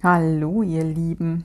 Hallo, 0.00 0.62
ihr 0.62 0.84
Lieben. 0.84 1.44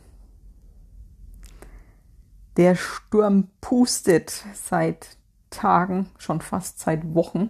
Der 2.56 2.76
Sturm 2.76 3.48
pustet 3.62 4.30
seit 4.54 5.18
Tagen, 5.50 6.12
schon 6.20 6.40
fast 6.40 6.78
seit 6.78 7.16
Wochen. 7.16 7.50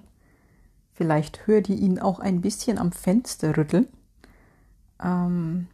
Vielleicht 0.94 1.46
hört 1.46 1.68
ihr 1.68 1.76
ihn 1.76 2.00
auch 2.00 2.22
ein 2.22 2.40
bisschen 2.40 2.78
am 2.78 2.94
Fenster 2.94 3.58
rütteln. 3.58 3.90
Ähm, 5.04 5.68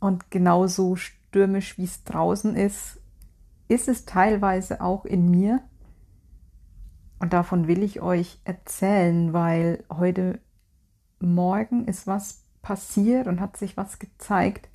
und 0.00 0.30
genauso 0.30 0.96
stürmisch 0.96 1.78
wie 1.78 1.84
es 1.84 2.04
draußen 2.04 2.54
ist, 2.54 3.00
ist 3.68 3.88
es 3.88 4.04
teilweise 4.04 4.82
auch 4.82 5.06
in 5.06 5.30
mir. 5.30 5.62
Und 7.20 7.32
davon 7.32 7.68
will 7.68 7.82
ich 7.82 8.02
euch 8.02 8.38
erzählen, 8.44 9.32
weil 9.32 9.82
heute 9.88 10.40
Morgen 11.20 11.86
ist 11.86 12.06
was 12.06 12.41
passiert 12.62 13.26
und 13.26 13.40
hat 13.40 13.56
sich 13.56 13.76
was 13.76 13.98
gezeigt. 13.98 14.68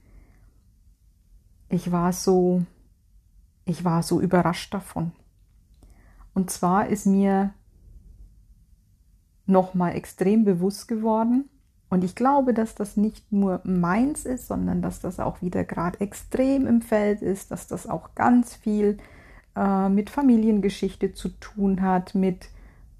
Ich 1.70 1.92
war 1.92 2.14
so, 2.14 2.64
ich 3.66 3.84
war 3.84 4.04
so 4.04 4.22
überrascht 4.22 4.74
davon. 4.74 5.12
Und 6.34 6.52
zwar 6.52 6.88
ist 6.88 7.06
mir 7.06 7.54
nochmal 9.46 9.96
extrem 9.96 10.46
bewusst 10.46 10.88
geworden, 10.88 11.50
und 11.90 12.04
ich 12.04 12.16
glaube, 12.16 12.54
dass 12.54 12.76
das 12.76 12.98
nicht 12.98 13.32
nur 13.32 13.62
meins 13.64 14.26
ist, 14.26 14.48
sondern 14.48 14.82
dass 14.82 15.00
das 15.00 15.20
auch 15.20 15.42
wieder 15.42 15.64
gerade 15.64 16.02
extrem 16.02 16.68
im 16.68 16.82
Feld 16.82 17.22
ist, 17.22 17.52
dass 17.52 17.68
das 17.68 17.88
auch 17.88 18.14
ganz 18.14 18.56
viel 18.56 18.98
äh, 19.56 19.88
mit 19.88 20.10
Familiengeschichte 20.10 21.14
zu 21.14 21.30
tun 21.30 21.82
hat, 21.82 22.14
mit, 22.14 22.50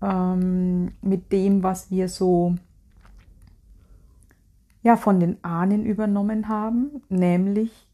ähm, 0.02 0.94
mit 1.02 1.34
dem, 1.34 1.64
was 1.64 1.92
wir 1.92 2.08
so 2.08 2.56
ja 4.88 4.96
von 4.96 5.20
den 5.20 5.44
Ahnen 5.44 5.86
übernommen 5.86 6.48
haben, 6.48 7.04
nämlich 7.10 7.88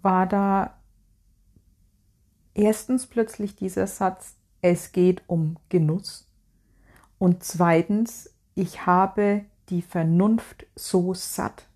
war 0.00 0.26
da 0.26 0.78
erstens 2.54 3.06
plötzlich 3.06 3.56
dieser 3.56 3.88
Satz, 3.88 4.36
es 4.62 4.92
geht 4.92 5.24
um 5.26 5.56
Genuss 5.70 6.30
und 7.18 7.42
zweitens, 7.42 8.32
ich 8.54 8.86
habe 8.86 9.44
die 9.70 9.82
Vernunft 9.82 10.66
so 10.76 11.14
satt. 11.14 11.66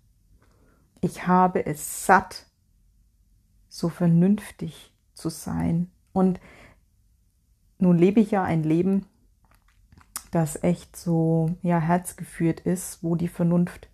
Ich 1.01 1.27
habe 1.27 1.65
es 1.65 2.05
satt, 2.05 2.45
so 3.67 3.89
vernünftig 3.89 4.93
zu 5.13 5.29
sein. 5.29 5.91
Und 6.13 6.39
nun 7.77 7.97
lebe 7.97 8.21
ich 8.21 8.31
ja 8.31 8.43
ein 8.43 8.63
Leben, 8.63 9.05
das 10.31 10.63
echt 10.63 10.95
so 10.95 11.55
ja 11.61 11.79
herzgeführt 11.79 12.61
ist, 12.61 13.03
wo 13.03 13.15
die 13.15 13.27
Vernunft 13.27 13.89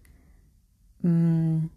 mh, 0.99 1.09
hm, 1.09 1.69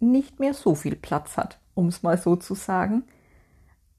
nicht 0.00 0.38
mehr 0.40 0.54
so 0.54 0.74
viel 0.74 0.96
Platz 0.96 1.36
hat, 1.36 1.60
um 1.74 1.88
es 1.88 2.02
mal 2.02 2.18
so 2.18 2.36
zu 2.36 2.54
sagen. 2.54 3.04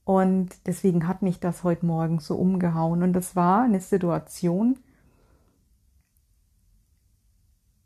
Und 0.03 0.67
deswegen 0.67 1.07
hat 1.07 1.23
mich 1.23 1.39
das 1.39 1.63
heute 1.63 1.85
Morgen 1.85 2.19
so 2.19 2.35
umgehauen. 2.35 3.01
Und 3.01 3.13
das 3.13 3.35
war 3.35 3.63
eine 3.63 3.79
Situation. 3.79 4.77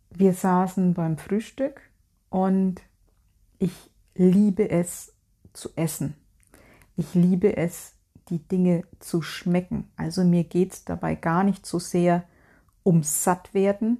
Wir 0.10 0.34
saßen 0.34 0.94
beim 0.94 1.18
Frühstück 1.18 1.82
und 2.30 2.82
ich 3.58 3.90
liebe 4.16 4.70
es 4.70 5.14
zu 5.54 5.70
essen. 5.78 6.16
Ich 6.98 7.14
liebe 7.14 7.56
es 7.56 7.96
die 8.30 8.40
Dinge 8.40 8.84
zu 9.00 9.22
schmecken. 9.22 9.90
Also 9.96 10.24
mir 10.24 10.44
geht 10.44 10.74
es 10.74 10.86
dabei 10.86 11.16
gar 11.16 11.44
nicht 11.44 11.66
so 11.66 11.80
sehr 11.80 12.24
um 12.84 13.04
Sattwerden, 13.04 14.00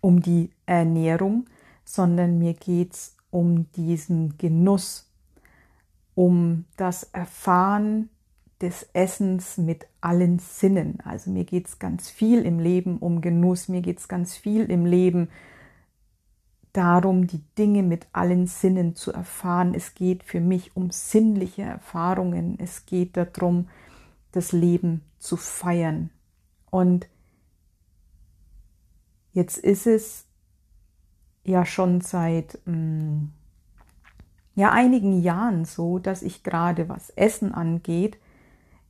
um 0.00 0.20
die 0.20 0.50
Ernährung, 0.66 1.46
sondern 1.84 2.38
mir 2.38 2.54
geht 2.54 2.92
es 2.94 3.16
um 3.30 3.70
diesen 3.72 4.36
Genuss, 4.38 5.10
um 6.14 6.64
das 6.76 7.04
Erfahren 7.04 8.10
des 8.60 8.88
Essens 8.92 9.58
mit 9.58 9.86
allen 10.00 10.38
Sinnen. 10.38 10.98
Also 11.04 11.30
mir 11.30 11.44
geht 11.44 11.68
es 11.68 11.78
ganz 11.78 12.10
viel 12.10 12.42
im 12.42 12.58
Leben 12.58 12.98
um 12.98 13.20
Genuss, 13.20 13.68
mir 13.68 13.80
geht 13.80 13.98
es 13.98 14.08
ganz 14.08 14.36
viel 14.36 14.70
im 14.70 14.86
Leben 14.86 15.24
um 15.24 15.51
darum, 16.72 17.26
die 17.26 17.42
Dinge 17.58 17.82
mit 17.82 18.06
allen 18.12 18.46
Sinnen 18.46 18.96
zu 18.96 19.12
erfahren. 19.12 19.74
Es 19.74 19.94
geht 19.94 20.22
für 20.22 20.40
mich 20.40 20.74
um 20.76 20.90
sinnliche 20.90 21.62
Erfahrungen. 21.62 22.58
Es 22.58 22.86
geht 22.86 23.16
darum, 23.16 23.68
das 24.32 24.52
Leben 24.52 25.02
zu 25.18 25.36
feiern. 25.36 26.10
Und 26.70 27.08
jetzt 29.32 29.58
ist 29.58 29.86
es 29.86 30.26
ja 31.44 31.66
schon 31.66 32.00
seit 32.00 32.58
mm, 32.66 33.26
ja 34.54 34.72
einigen 34.72 35.20
Jahren 35.20 35.64
so, 35.64 35.98
dass 35.98 36.22
ich 36.22 36.42
gerade 36.42 36.88
was 36.88 37.10
Essen 37.10 37.52
angeht, 37.52 38.18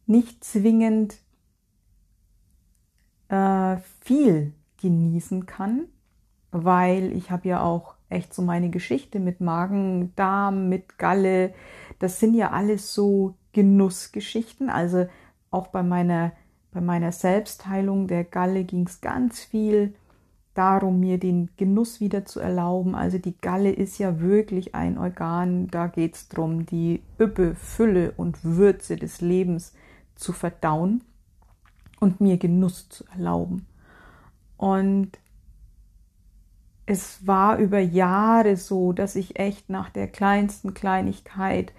nicht 0.06 0.44
zwingend 0.44 1.18
äh, 3.28 3.76
viel 4.00 4.52
genießen 4.80 5.46
kann, 5.46 5.86
weil 6.52 7.12
ich 7.16 7.30
habe 7.30 7.48
ja 7.48 7.62
auch 7.62 7.94
echt 8.08 8.32
so 8.32 8.42
meine 8.42 8.70
Geschichte 8.70 9.18
mit 9.18 9.40
Magen, 9.40 10.12
Darm, 10.14 10.68
mit 10.68 10.98
Galle. 10.98 11.54
Das 11.98 12.20
sind 12.20 12.34
ja 12.34 12.50
alles 12.50 12.94
so 12.94 13.34
Genussgeschichten. 13.52 14.68
Also 14.70 15.06
auch 15.50 15.68
bei 15.68 15.82
meiner, 15.82 16.32
bei 16.70 16.80
meiner 16.80 17.10
Selbstheilung 17.10 18.06
der 18.06 18.24
Galle 18.24 18.64
ging 18.64 18.86
es 18.86 19.00
ganz 19.00 19.40
viel 19.40 19.94
darum, 20.54 21.00
mir 21.00 21.18
den 21.18 21.48
Genuss 21.56 22.00
wieder 22.00 22.26
zu 22.26 22.38
erlauben. 22.38 22.94
Also 22.94 23.18
die 23.18 23.38
Galle 23.40 23.72
ist 23.72 23.98
ja 23.98 24.20
wirklich 24.20 24.74
ein 24.74 24.98
Organ, 24.98 25.68
da 25.68 25.86
geht 25.86 26.14
es 26.14 26.28
darum, 26.28 26.66
die 26.66 27.02
Üppe, 27.18 27.54
Fülle 27.54 28.12
und 28.16 28.44
Würze 28.44 28.96
des 28.96 29.22
Lebens 29.22 29.72
zu 30.14 30.32
verdauen 30.32 31.02
und 32.00 32.20
mir 32.20 32.36
Genuss 32.36 32.90
zu 32.90 33.04
erlauben. 33.14 33.66
Und 34.58 35.18
es 36.86 37.26
war 37.26 37.58
über 37.58 37.78
Jahre 37.78 38.56
so, 38.56 38.92
dass 38.92 39.16
ich 39.16 39.38
echt 39.38 39.70
nach 39.70 39.90
der 39.90 40.08
kleinsten 40.08 40.74
Kleinigkeit 40.74 41.72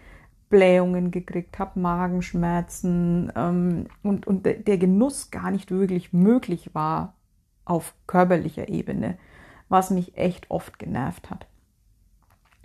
Blähungen 0.49 1.11
gekriegt 1.11 1.57
habe, 1.57 1.79
Magenschmerzen 1.79 3.31
ähm, 3.35 3.87
und, 4.03 4.27
und 4.27 4.45
der 4.45 4.77
Genuss 4.77 5.31
gar 5.31 5.49
nicht 5.49 5.71
wirklich 5.71 6.13
möglich 6.13 6.75
war 6.75 7.15
auf 7.65 7.95
körperlicher 8.07 8.69
Ebene, 8.69 9.17
was 9.67 9.89
mich 9.89 10.17
echt 10.17 10.51
oft 10.51 10.77
genervt 10.77 11.29
hat. 11.29 11.47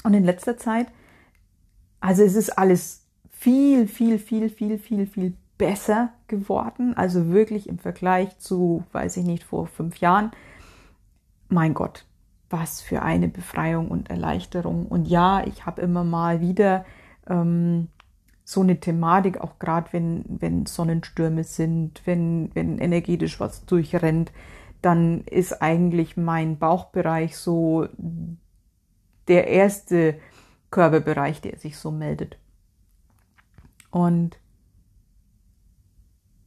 Und 0.04 0.14
in 0.14 0.24
letzter 0.24 0.56
Zeit, 0.58 0.88
also 2.00 2.22
es 2.22 2.34
ist 2.34 2.58
alles 2.58 3.06
viel, 3.30 3.88
viel, 3.88 4.18
viel, 4.18 4.50
viel, 4.50 4.78
viel, 4.78 5.06
viel 5.06 5.34
besser 5.56 6.12
geworden. 6.28 6.96
Also 6.96 7.30
wirklich 7.30 7.68
im 7.68 7.78
Vergleich 7.78 8.38
zu, 8.38 8.84
weiß 8.92 9.16
ich 9.16 9.24
nicht, 9.24 9.44
vor 9.44 9.66
fünf 9.66 9.96
Jahren. 9.98 10.30
Mein 11.48 11.74
Gott, 11.74 12.04
was 12.50 12.80
für 12.80 13.02
eine 13.02 13.28
Befreiung 13.28 13.88
und 13.88 14.10
Erleichterung. 14.10 14.86
Und 14.86 15.06
ja, 15.06 15.46
ich 15.46 15.66
habe 15.66 15.82
immer 15.82 16.04
mal 16.04 16.40
wieder 16.40 16.84
ähm, 17.28 17.88
so 18.44 18.62
eine 18.62 18.80
Thematik, 18.80 19.40
auch 19.40 19.58
gerade 19.58 19.92
wenn, 19.92 20.24
wenn 20.28 20.64
Sonnenstürme 20.66 21.44
sind, 21.44 22.00
wenn, 22.06 22.50
wenn 22.54 22.78
energetisch 22.78 23.40
was 23.40 23.66
durchrennt, 23.66 24.32
dann 24.80 25.22
ist 25.24 25.60
eigentlich 25.60 26.16
mein 26.16 26.58
Bauchbereich 26.58 27.36
so 27.36 27.88
der 29.26 29.48
erste 29.48 30.18
Körperbereich, 30.70 31.40
der 31.40 31.58
sich 31.58 31.76
so 31.76 31.90
meldet. 31.90 32.38
Und 33.90 34.38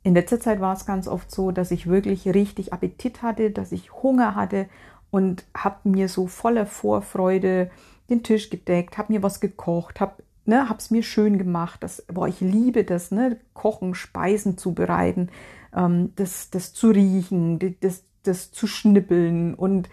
in 0.04 0.16
letzter 0.16 0.40
Zeit 0.40 0.60
war 0.60 0.74
es 0.74 0.86
ganz 0.86 1.08
oft 1.08 1.30
so, 1.30 1.52
dass 1.52 1.70
ich 1.70 1.88
wirklich 1.88 2.28
richtig 2.28 2.74
Appetit 2.74 3.22
hatte, 3.22 3.52
dass 3.52 3.72
ich 3.72 3.94
Hunger 3.94 4.34
hatte 4.34 4.68
und 5.12 5.46
habe 5.56 5.90
mir 5.90 6.10
so 6.10 6.28
voller 6.28 6.66
Vorfreude 6.66 7.70
den 8.10 8.24
Tisch 8.24 8.50
gedeckt, 8.50 8.98
habe 8.98 9.14
mir 9.14 9.24
was 9.24 9.40
gekocht, 9.40 10.00
habe 10.00 10.24
ne, 10.46 10.70
hab's 10.70 10.92
mir 10.92 11.04
schön 11.04 11.38
gemacht. 11.38 11.84
Das, 11.84 12.04
boah, 12.08 12.28
ich 12.28 12.40
liebe 12.42 12.84
das, 12.84 13.12
ne, 13.12 13.38
kochen, 13.54 13.94
Speisen 13.94 14.58
zubereiten, 14.58 15.30
ähm, 15.76 16.14
das, 16.16 16.50
das 16.50 16.74
zu 16.74 16.90
riechen, 16.90 17.76
das, 17.82 18.04
das 18.24 18.52
zu 18.52 18.68
schnippeln 18.68 19.54
und 19.54 19.90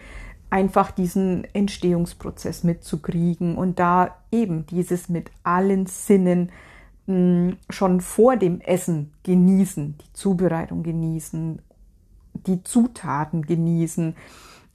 einfach 0.49 0.91
diesen 0.91 1.43
Entstehungsprozess 1.53 2.63
mitzukriegen 2.63 3.55
und 3.55 3.79
da 3.79 4.17
eben 4.31 4.65
dieses 4.65 5.07
mit 5.09 5.29
allen 5.43 5.85
Sinnen 5.85 6.51
mh, 7.05 7.15
hm, 7.15 7.57
schon 7.69 8.01
vor 8.01 8.35
dem 8.35 8.59
Essen 8.61 9.13
genießen, 9.23 9.97
die 9.97 10.13
Zubereitung 10.13 10.83
genießen, 10.83 11.61
die 12.33 12.63
Zutaten 12.63 13.43
genießen, 13.43 14.15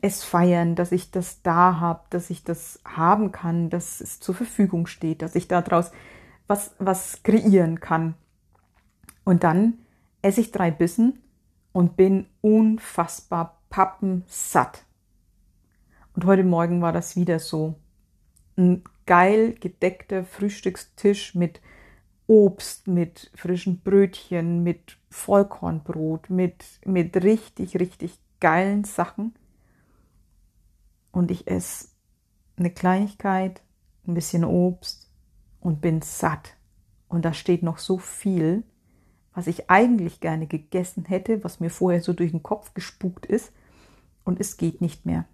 es 0.05 0.23
feiern, 0.23 0.75
dass 0.75 0.93
ich 0.93 1.11
das 1.11 1.41
da 1.41 1.81
habe, 1.81 2.03
dass 2.11 2.29
ich 2.29 2.45
das 2.45 2.79
haben 2.85 3.33
kann, 3.33 3.71
dass 3.71 4.03
es 4.03 4.21
zur 4.21 4.35
Verfügung 4.35 4.87
steht, 4.87 5.23
dass 5.23 5.35
ich 5.35 5.49
daraus 5.49 5.93
was, 6.47 6.75
was 6.79 7.23
kreieren 7.23 7.81
kann. 7.81 8.15
Und 9.25 9.45
dann 9.45 9.79
esse 10.21 10.43
ich 10.43 10.53
drei 10.53 10.71
Bissen 10.71 11.23
und 11.73 11.97
bin 11.97 12.27
unfassbar 12.43 13.63
pappensatt. 13.71 14.85
Und 16.15 16.27
heute 16.27 16.45
Morgen 16.45 16.83
war 16.83 16.93
das 16.93 17.17
wieder 17.17 17.39
so. 17.39 17.75
Ein 18.59 18.85
geil 19.07 19.55
gedeckter 19.55 20.25
Frühstückstisch 20.25 21.35
mit 21.35 21.63
Obst, 22.27 22.89
mit 22.89 23.31
frischen 23.35 23.81
Brötchen, 23.81 24.63
mit 24.63 24.99
Vollkornbrot, 25.09 26.29
mit, 26.29 26.63
mit 26.85 27.17
richtig, 27.25 27.81
richtig 27.81 28.19
geilen 28.39 28.85
Sachen. 28.85 29.35
Und 31.15 31.31
ich 31.31 31.47
esse 31.47 31.91
eine 32.57 32.71
Kleinigkeit, 32.71 33.63
ein 34.05 34.15
bisschen 34.15 34.45
Obst 34.45 35.09
und 35.61 35.81
bin 35.81 36.03
satt. 36.03 36.57
Und 37.07 37.25
da 37.25 37.33
steht 37.33 37.63
noch 37.63 37.79
so 37.79 37.99
viel, 37.99 38.65
was 39.33 39.47
ich 39.47 39.71
eigentlich 39.71 40.19
gerne 40.19 40.49
gegessen 40.49 41.05
hätte, 41.05 41.45
was 41.45 41.61
mir 41.61 41.71
vorher 41.71 42.03
so 42.03 42.13
durch 42.13 42.33
den 42.33 42.43
Kopf 42.43 42.75
gespukt 42.75 43.27
ist. 43.27 43.53
Und 44.25 44.41
es 44.41 44.57
geht 44.57 44.81
nicht 44.81 45.07
mehr. 45.07 45.25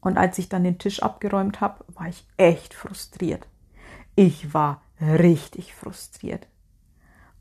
Und 0.00 0.16
als 0.16 0.38
ich 0.38 0.48
dann 0.48 0.62
den 0.62 0.78
Tisch 0.78 1.02
abgeräumt 1.02 1.60
habe, 1.60 1.84
war 1.88 2.06
ich 2.06 2.24
echt 2.36 2.72
frustriert. 2.72 3.48
Ich 4.14 4.54
war 4.54 4.80
richtig 5.00 5.74
frustriert. 5.74 6.46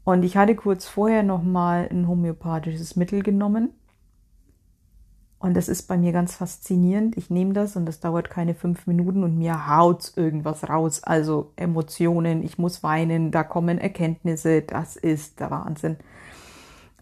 Und 0.03 0.23
ich 0.23 0.37
hatte 0.37 0.55
kurz 0.55 0.87
vorher 0.87 1.21
noch 1.21 1.43
mal 1.43 1.87
ein 1.91 2.07
homöopathisches 2.07 2.95
Mittel 2.95 3.21
genommen 3.21 3.75
und 5.43 5.55
das 5.55 5.67
ist 5.67 5.89
bei 5.89 5.97
mir 5.97 6.13
ganz 6.13 6.37
faszinierend. 6.37 7.17
Ich 7.17 7.29
nehme 7.29 7.51
das 7.51 7.75
und 7.75 7.85
das 7.85 7.99
dauert 7.99 8.29
keine 8.29 8.55
fünf 8.55 8.87
Minuten 8.87 9.25
und 9.25 9.37
mir 9.37 9.67
haut 9.67 10.13
irgendwas 10.15 10.69
raus. 10.69 11.03
Also 11.03 11.51
Emotionen, 11.57 12.43
ich 12.43 12.57
muss 12.57 12.81
weinen, 12.81 13.29
da 13.29 13.43
kommen 13.43 13.77
Erkenntnisse, 13.77 14.61
das 14.61 14.95
ist 14.95 15.41
der 15.41 15.51
Wahnsinn. 15.51 15.97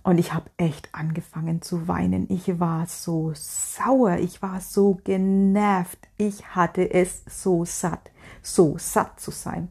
Und 0.02 0.18
ich 0.18 0.34
habe 0.34 0.50
echt 0.58 0.90
angefangen 0.92 1.62
zu 1.62 1.88
weinen. 1.88 2.26
Ich 2.30 2.60
war 2.60 2.88
so 2.88 3.32
sauer, 3.36 4.18
ich 4.18 4.42
war 4.42 4.60
so 4.60 5.00
genervt. 5.04 6.00
Ich 6.18 6.56
hatte 6.56 6.92
es 6.92 7.24
so 7.28 7.64
satt, 7.64 8.10
so 8.42 8.76
satt 8.80 9.20
zu 9.20 9.30
sein. 9.30 9.70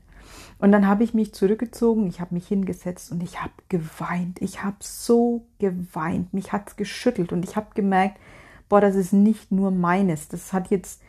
Und 0.61 0.71
dann 0.71 0.87
habe 0.87 1.03
ich 1.03 1.13
mich 1.13 1.35
zurückgezogen, 1.35 2.07
ich 2.07 2.21
habe 2.21 2.35
mich 2.35 2.47
hingesetzt 2.47 3.11
und 3.11 3.21
ich 3.25 3.43
habe 3.43 3.53
geweint. 3.69 4.41
Ich 4.41 4.63
habe 4.63 4.77
so 4.79 5.45
geweint, 5.59 6.33
mich 6.33 6.53
hat's 6.53 6.77
geschüttelt 6.77 7.33
und 7.33 7.43
ich 7.43 7.57
habe 7.57 7.75
gemerkt, 7.75 8.17
boah, 8.71 8.81
das 8.81 8.95
ist 8.95 9.13
nicht 9.13 9.53
nur 9.53 9.71
meines. 9.71 10.29
Das 10.29 10.55
hat 10.55 10.71
jetzt, 10.71 11.03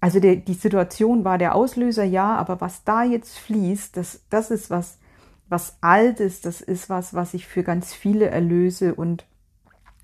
also 0.00 0.20
der, 0.20 0.36
die 0.36 0.54
Situation 0.54 1.24
war 1.24 1.38
der 1.38 1.54
Auslöser, 1.54 2.04
ja, 2.04 2.36
aber 2.36 2.60
was 2.60 2.84
da 2.84 3.04
jetzt 3.04 3.38
fließt, 3.38 3.96
das, 3.96 4.20
das 4.28 4.50
ist 4.50 4.68
was, 4.68 4.98
was 5.48 5.78
Altes, 5.80 6.42
das 6.42 6.60
ist 6.60 6.90
was, 6.90 7.14
was 7.14 7.32
ich 7.32 7.46
für 7.46 7.62
ganz 7.62 7.94
viele 7.94 8.26
erlöse 8.26 8.94
und 8.94 9.24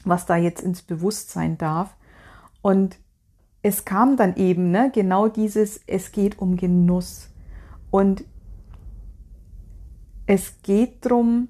was 0.04 0.24
da 0.24 0.36
jetzt 0.36 0.62
ins 0.62 0.82
Bewusstsein 0.82 1.58
darf. 1.58 1.94
Und 2.62 2.96
es 3.62 3.84
kam 3.84 4.16
dann 4.16 4.36
eben, 4.36 4.70
ne, 4.70 4.90
genau 4.94 5.28
dieses, 5.28 5.80
es 5.86 6.12
geht 6.12 6.38
um 6.38 6.56
Genuss. 6.56 7.30
Und 7.90 8.24
es 10.26 10.62
geht 10.62 11.04
darum, 11.04 11.48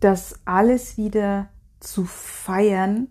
dass 0.00 0.38
alles 0.44 0.98
wieder 0.98 1.48
zu 1.84 2.04
feiern 2.04 3.08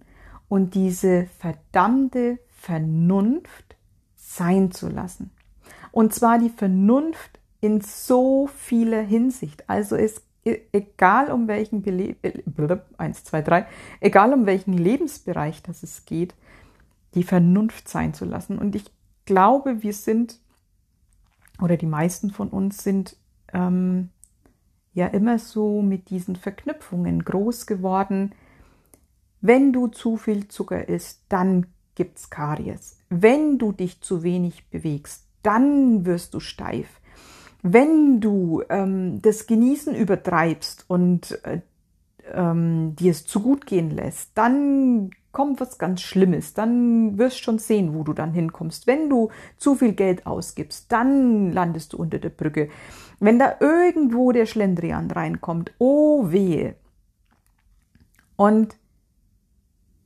und 0.49 0.75
diese 0.75 1.27
verdammte 1.39 2.39
Vernunft 2.49 3.75
sein 4.15 4.71
zu 4.71 4.89
lassen. 4.89 5.31
Und 5.91 6.13
zwar 6.13 6.39
die 6.39 6.49
Vernunft 6.49 7.39
in 7.61 7.81
so 7.81 8.47
vieler 8.47 9.01
Hinsicht. 9.01 9.69
Also 9.69 9.95
es 9.95 10.21
e, 10.43 10.59
egal 10.71 11.31
um 11.31 11.47
welchen 11.47 11.81
Bele 11.81 12.15
eins, 12.97 13.23
zwei, 13.23 13.41
drei, 13.41 13.67
egal 13.99 14.33
um 14.33 14.45
welchen 14.45 14.73
Lebensbereich 14.73 15.61
das 15.63 15.83
es 15.83 16.05
geht, 16.05 16.35
die 17.13 17.23
Vernunft 17.23 17.87
sein 17.87 18.13
zu 18.13 18.25
lassen. 18.25 18.57
Und 18.57 18.75
ich 18.75 18.85
glaube, 19.25 19.83
wir 19.83 19.93
sind 19.93 20.39
oder 21.61 21.77
die 21.77 21.85
meisten 21.85 22.31
von 22.31 22.49
uns 22.49 22.83
sind 22.83 23.15
ähm, 23.53 24.09
ja 24.93 25.07
immer 25.07 25.39
so 25.39 25.81
mit 25.81 26.09
diesen 26.09 26.35
Verknüpfungen 26.35 27.23
groß 27.23 27.65
geworden. 27.65 28.33
Wenn 29.45 29.73
du 29.73 29.87
zu 29.87 30.15
viel 30.15 30.47
Zucker 30.47 30.87
isst, 30.87 31.25
dann 31.27 31.65
gibt's 31.95 32.29
Karies. 32.29 32.97
Wenn 33.09 33.57
du 33.57 33.73
dich 33.73 33.99
zu 33.99 34.23
wenig 34.23 34.69
bewegst, 34.69 35.27
dann 35.43 36.05
wirst 36.05 36.33
du 36.33 36.39
steif. 36.39 36.87
Wenn 37.61 38.21
du 38.21 38.63
ähm, 38.69 39.21
das 39.21 39.45
Genießen 39.45 39.95
übertreibst 39.95 40.85
und 40.87 41.37
äh, 41.43 41.59
ähm, 42.33 42.95
dir 42.95 43.11
es 43.11 43.25
zu 43.25 43.41
gut 43.41 43.65
gehen 43.65 43.91
lässt, 43.91 44.31
dann 44.35 45.09
kommt 45.33 45.59
was 45.59 45.77
ganz 45.77 46.01
Schlimmes. 46.01 46.53
Dann 46.53 47.17
wirst 47.17 47.39
schon 47.39 47.59
sehen, 47.59 47.93
wo 47.93 48.03
du 48.03 48.13
dann 48.13 48.31
hinkommst. 48.31 48.87
Wenn 48.87 49.09
du 49.09 49.29
zu 49.57 49.75
viel 49.75 49.91
Geld 49.91 50.25
ausgibst, 50.25 50.89
dann 50.89 51.51
landest 51.51 51.91
du 51.91 51.97
unter 51.97 52.17
der 52.17 52.29
Brücke. 52.29 52.69
Wenn 53.19 53.39
da 53.39 53.57
irgendwo 53.59 54.31
der 54.31 54.45
Schlendrian 54.45 55.11
reinkommt, 55.11 55.73
oh 55.79 56.31
wehe. 56.31 56.75
Und 58.37 58.77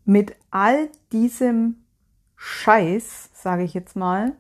mit 0.08 0.38
all 0.52 0.90
diesem 1.12 1.84
Scheiß, 2.38 3.30
sage 3.34 3.64
ich 3.64 3.74
jetzt 3.74 3.98
mal, 3.98 4.38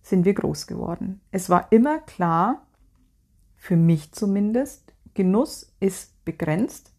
sind 0.00 0.24
wir 0.24 0.32
groß 0.32 0.66
geworden. 0.66 1.20
Es 1.30 1.50
war 1.50 1.70
immer 1.70 1.98
klar, 1.98 2.66
für 3.56 3.76
mich 3.76 4.12
zumindest, 4.12 4.94
Genuss 5.12 5.76
ist 5.80 6.24
begrenzt. 6.24 6.94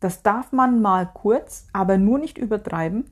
Das 0.00 0.22
darf 0.22 0.52
man 0.52 0.82
mal 0.82 1.06
kurz, 1.06 1.66
aber 1.72 1.96
nur 1.96 2.18
nicht 2.18 2.36
übertreiben. 2.36 3.10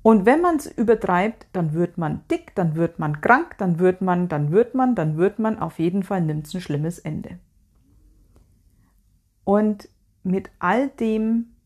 Und 0.00 0.24
wenn 0.24 0.40
man 0.40 0.56
es 0.56 0.66
übertreibt, 0.66 1.48
dann 1.52 1.74
wird 1.74 1.98
man 1.98 2.22
dick, 2.30 2.54
dann 2.54 2.76
wird 2.76 2.98
man 2.98 3.20
krank, 3.20 3.56
dann 3.58 3.78
wird 3.78 4.00
man, 4.00 4.28
dann 4.28 4.50
wird 4.50 4.74
man, 4.74 4.94
dann 4.94 5.18
wird 5.18 5.38
man, 5.38 5.58
auf 5.58 5.78
jeden 5.78 6.02
Fall 6.02 6.22
nimmt 6.22 6.46
es 6.46 6.54
ein 6.54 6.62
schlimmes 6.62 6.98
Ende. 6.98 7.38
Und 9.44 9.90
mit 10.22 10.50
all 10.60 10.88
dem 10.88 11.56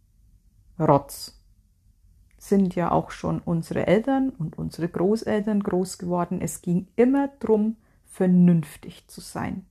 Rotz 0.79 1.41
sind 2.39 2.75
ja 2.75 2.91
auch 2.91 3.11
schon 3.11 3.41
unsere 3.41 3.87
Eltern 3.87 4.31
und 4.31 4.59
unsere 4.59 4.89
Großeltern 4.89 5.63
groß 5.63 5.99
geworden. 5.99 6.41
Es 6.43 6.61
ging 6.61 6.89
immer 6.97 7.29
darum, 7.41 7.77
vernünftig 8.05 9.09
zu 9.09 9.21
sein. 9.21 9.65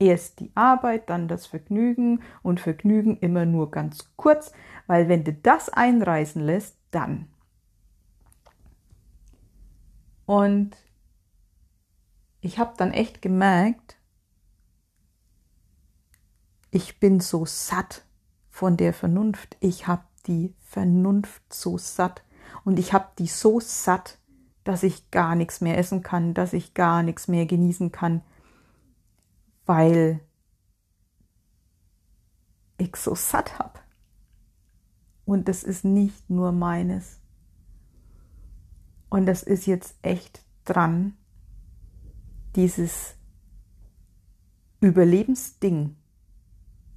Erst 0.00 0.40
die 0.40 0.50
Arbeit, 0.54 1.10
dann 1.10 1.28
das 1.28 1.46
Vergnügen 1.46 2.22
und 2.42 2.60
Vergnügen 2.60 3.18
immer 3.18 3.46
nur 3.46 3.70
ganz 3.70 4.10
kurz, 4.16 4.52
weil 4.86 5.08
wenn 5.08 5.24
du 5.24 5.32
das 5.32 5.68
einreißen 5.68 6.42
lässt, 6.42 6.76
dann. 6.90 7.28
Und 10.26 10.76
ich 12.40 12.58
habe 12.58 12.74
dann 12.76 12.92
echt 12.92 13.22
gemerkt, 13.22 13.96
ich 16.70 17.00
bin 17.00 17.20
so 17.20 17.46
satt 17.46 18.04
von 18.58 18.76
der 18.76 18.92
Vernunft. 18.92 19.56
Ich 19.60 19.86
habe 19.86 20.02
die 20.26 20.52
Vernunft 20.58 21.54
so 21.54 21.78
satt 21.78 22.24
und 22.64 22.80
ich 22.80 22.92
habe 22.92 23.06
die 23.16 23.28
so 23.28 23.60
satt, 23.60 24.18
dass 24.64 24.82
ich 24.82 25.12
gar 25.12 25.36
nichts 25.36 25.60
mehr 25.60 25.78
essen 25.78 26.02
kann, 26.02 26.34
dass 26.34 26.52
ich 26.52 26.74
gar 26.74 27.04
nichts 27.04 27.28
mehr 27.28 27.46
genießen 27.46 27.92
kann, 27.92 28.20
weil 29.64 30.18
ich 32.78 32.96
so 32.96 33.14
satt 33.14 33.60
habe. 33.60 33.78
Und 35.24 35.46
das 35.46 35.62
ist 35.62 35.84
nicht 35.84 36.28
nur 36.28 36.50
meines. 36.50 37.20
Und 39.08 39.26
das 39.26 39.44
ist 39.44 39.66
jetzt 39.66 39.94
echt 40.02 40.42
dran, 40.64 41.16
dieses 42.56 43.14
Überlebensding 44.80 45.94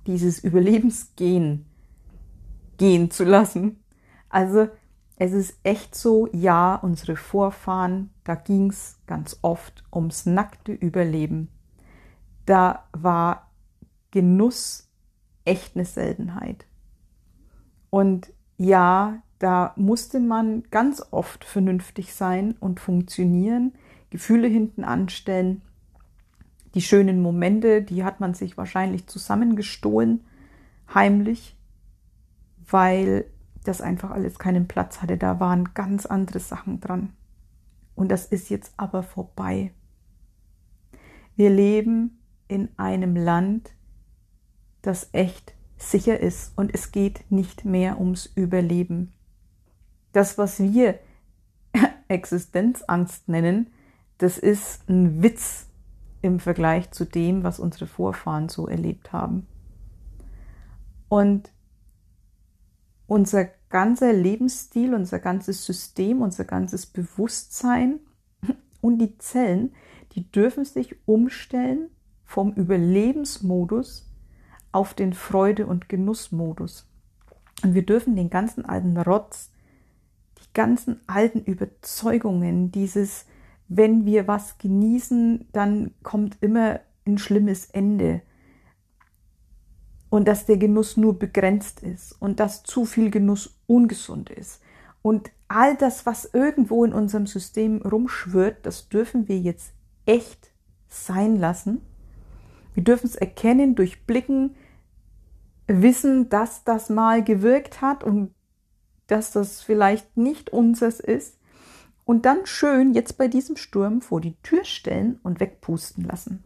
dieses 0.08 0.44
Überlebensgehen 0.44 1.66
gehen 2.78 3.12
zu 3.12 3.24
lassen. 3.24 3.84
Also 4.30 4.68
es 5.18 5.34
ist 5.34 5.60
echt 5.64 5.94
so, 5.94 6.28
ja, 6.32 6.76
unsere 6.76 7.16
Vorfahren, 7.16 8.10
da 8.24 8.36
ging 8.36 8.72
es 8.72 9.00
ganz 9.06 9.38
oft 9.42 9.84
ums 9.94 10.26
nackte 10.26 10.72
Überleben. 10.72 11.50
Da 12.46 12.88
war 12.92 13.52
Genuss 14.10 14.90
echt 15.46 15.76
eine 15.76 15.86
Seltenheit. 15.86 16.66
Und 17.90 18.34
ja, 18.58 19.22
da 19.38 19.74
musste 19.76 20.20
man 20.20 20.64
ganz 20.72 21.04
oft 21.12 21.46
vernünftig 21.46 22.14
sein 22.14 22.56
und 22.60 22.80
funktionieren, 22.80 23.74
Gefühle 24.10 24.48
hinten 24.48 24.84
anstellen 24.84 25.62
die 26.74 26.82
schönen 26.82 27.22
Momente, 27.22 27.82
die 27.82 28.04
hat 28.04 28.20
man 28.20 28.34
sich 28.34 28.58
wahrscheinlich 28.58 29.08
zusammengestohlen, 29.08 30.24
heimlich, 30.94 31.58
weil 32.70 33.26
das 33.64 33.82
einfach 33.82 34.12
alles 34.12 34.40
keinen 34.40 34.68
Platz 34.68 35.02
hatte. 35.02 35.18
Da 35.18 35.40
waren 35.40 35.74
ganz 35.74 36.06
andere 36.06 36.40
Sachen 36.40 36.80
dran. 36.80 37.14
Und 37.96 38.10
das 38.10 38.26
ist 38.26 38.50
jetzt 38.50 38.74
aber 38.78 39.04
vorbei. 39.04 39.74
Wir 41.36 41.50
leben 41.50 42.20
in 42.48 42.70
einem 42.78 43.16
Land, 43.16 43.72
das 44.82 45.10
echt 45.12 45.54
sicher 45.78 46.20
ist 46.20 46.54
und 46.56 46.74
es 46.74 46.92
geht 46.92 47.24
nicht 47.30 47.66
mehr 47.66 48.00
ums 48.00 48.26
Überleben. 48.36 49.14
Das, 50.12 50.38
was 50.38 50.60
wir 50.60 51.00
Existenzangst 52.08 53.28
nennen, 53.28 53.68
das 54.18 54.38
ist 54.38 54.88
ein 54.90 55.24
Witz 55.24 55.68
im 56.22 56.40
Vergleich 56.40 56.92
zu 56.92 57.06
dem, 57.06 57.44
was 57.44 57.60
unsere 57.60 57.88
Vorfahren 57.88 58.50
so 58.50 58.68
erlebt 58.68 59.12
haben. 59.12 59.48
Und 61.10 61.52
unser 63.08 63.50
ganzer 63.70 64.14
Lebensstil, 64.14 64.94
unser 64.94 65.20
ganzes 65.20 65.66
System, 65.66 66.22
unser 66.22 66.46
ganzes 66.46 66.86
Bewusstsein 66.86 68.00
und 68.82 69.00
die 69.00 69.18
Zellen, 69.18 69.74
die 70.14 70.30
dürfen 70.32 70.66
sich 70.66 70.96
umstellen 71.06 71.90
vom 72.24 72.54
Überlebensmodus 72.54 74.10
auf 74.72 74.94
den 74.94 75.14
Freude- 75.14 75.68
und 75.68 75.90
Genussmodus. 75.90 76.88
Und 77.64 77.74
wir 77.74 77.86
dürfen 77.86 78.16
den 78.16 78.30
ganzen 78.30 78.66
alten 78.66 78.98
Rotz, 78.98 79.52
die 80.40 80.54
ganzen 80.54 81.02
alten 81.08 81.40
Überzeugungen, 81.40 82.72
dieses, 82.72 83.26
wenn 83.74 84.06
wir 84.06 84.28
was 84.28 84.58
genießen, 84.58 85.48
dann 85.54 85.92
kommt 86.04 86.38
immer 86.42 86.82
ein 87.08 87.18
schlimmes 87.18 87.68
Ende. 87.68 88.22
Und 90.10 90.28
dass 90.28 90.46
der 90.46 90.58
Genuss 90.58 90.98
nur 90.98 91.18
begrenzt 91.18 91.82
ist 91.82 92.12
und 92.22 92.42
dass 92.42 92.64
zu 92.64 92.84
viel 92.84 93.10
Genuss 93.10 93.62
ungesund 93.68 94.30
ist. 94.30 94.62
Und 95.02 95.32
all 95.48 95.78
das, 95.78 96.06
was 96.06 96.26
irgendwo 96.34 96.84
in 96.84 96.92
unserem 96.92 97.28
System 97.28 97.82
rumschwirrt, 97.82 98.66
das 98.66 98.90
dürfen 98.90 99.30
wir 99.30 99.40
jetzt 99.40 99.74
echt 100.06 100.52
sein 100.90 101.38
lassen. 101.38 101.82
Wir 102.74 102.84
dürfen 102.84 103.08
es 103.08 103.16
erkennen, 103.16 103.76
durchblicken, 103.76 104.54
wissen, 105.68 106.28
dass 106.28 106.66
das 106.66 106.90
mal 106.90 107.24
gewirkt 107.24 107.80
hat 107.80 108.04
und 108.04 108.34
dass 109.08 109.32
das 109.32 109.62
vielleicht 109.62 110.18
nicht 110.18 110.50
unseres 110.50 111.00
ist 111.00 111.38
und 112.12 112.26
dann 112.26 112.46
schön 112.46 112.94
jetzt 112.94 113.18
bei 113.18 113.30
diesem 113.30 113.56
Sturm 113.56 114.02
vor 114.02 114.20
die 114.20 114.36
Tür 114.44 114.66
stellen 114.66 115.22
und 115.24 115.40
wegpusten 115.40 116.04
lassen. 116.04 116.44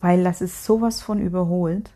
Weil 0.00 0.24
das 0.24 0.40
ist 0.40 0.64
sowas 0.64 1.00
von 1.00 1.20
überholt. 1.20 1.92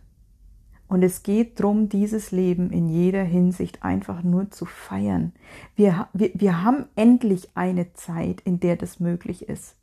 Und 0.87 1.03
es 1.03 1.25
geht 1.25 1.59
darum, 1.59 1.89
dieses 1.89 2.31
Leben 2.31 2.71
in 2.71 2.89
jeder 2.89 3.25
Hinsicht 3.25 3.83
einfach 3.83 4.23
nur 4.23 4.49
zu 4.53 4.65
feiern. 4.65 5.33
Wir, 5.75 6.07
wir, 6.13 6.31
wir 6.35 6.63
haben 6.63 6.87
endlich 6.95 7.51
eine 7.57 7.93
Zeit, 7.95 8.41
in 8.43 8.61
der 8.61 8.77
das 8.77 9.01
möglich 9.01 9.49
ist. 9.49 9.75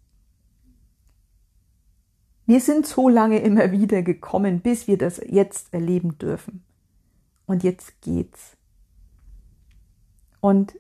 Wir 2.46 2.62
sind 2.62 2.88
so 2.88 3.10
lange 3.10 3.40
immer 3.40 3.74
wieder 3.74 4.04
gekommen, 4.04 4.62
bis 4.62 4.88
wir 4.88 4.98
das 4.98 5.20
jetzt 5.28 5.74
erleben 5.74 6.18
dürfen. 6.18 6.64
Und 7.46 7.62
jetzt 7.66 8.02
geht's. 8.02 8.56
Und 10.40 10.76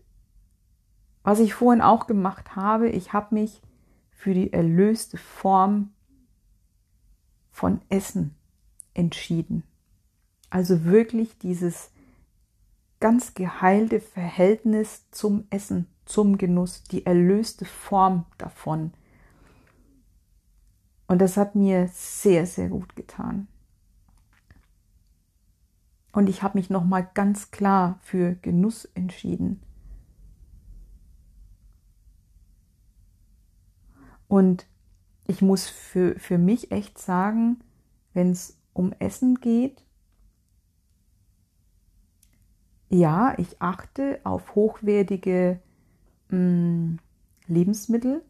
was 1.23 1.39
ich 1.39 1.53
vorhin 1.53 1.81
auch 1.81 2.07
gemacht 2.07 2.55
habe, 2.55 2.89
ich 2.89 3.13
habe 3.13 3.35
mich 3.35 3.61
für 4.11 4.33
die 4.33 4.51
erlöste 4.53 5.17
Form 5.17 5.91
von 7.51 7.81
Essen 7.89 8.35
entschieden. 8.93 9.63
Also 10.49 10.85
wirklich 10.85 11.37
dieses 11.37 11.91
ganz 12.99 13.33
geheilte 13.33 13.99
Verhältnis 13.99 15.09
zum 15.11 15.45
Essen, 15.49 15.87
zum 16.05 16.37
Genuss, 16.37 16.83
die 16.83 17.05
erlöste 17.05 17.65
Form 17.65 18.25
davon. 18.37 18.91
Und 21.07 21.19
das 21.19 21.37
hat 21.37 21.55
mir 21.55 21.89
sehr, 21.93 22.45
sehr 22.45 22.69
gut 22.69 22.95
getan. 22.95 23.47
Und 26.11 26.27
ich 26.27 26.43
habe 26.43 26.57
mich 26.57 26.69
nochmal 26.69 27.09
ganz 27.13 27.51
klar 27.51 27.99
für 28.01 28.35
Genuss 28.35 28.85
entschieden. 28.95 29.61
Und 34.29 34.67
ich 35.27 35.41
muss 35.41 35.67
für, 35.67 36.17
für 36.19 36.37
mich 36.37 36.71
echt 36.71 36.99
sagen, 36.99 37.59
wenn 38.13 38.29
es 38.31 38.57
um 38.73 38.93
Essen 38.93 39.41
geht, 39.41 39.83
ja, 42.89 43.37
ich 43.37 43.61
achte 43.61 44.21
auf 44.23 44.55
hochwertige 44.55 45.59
mh, 46.29 46.37
mm, 46.37 46.99
Lebensmittel 47.47 48.23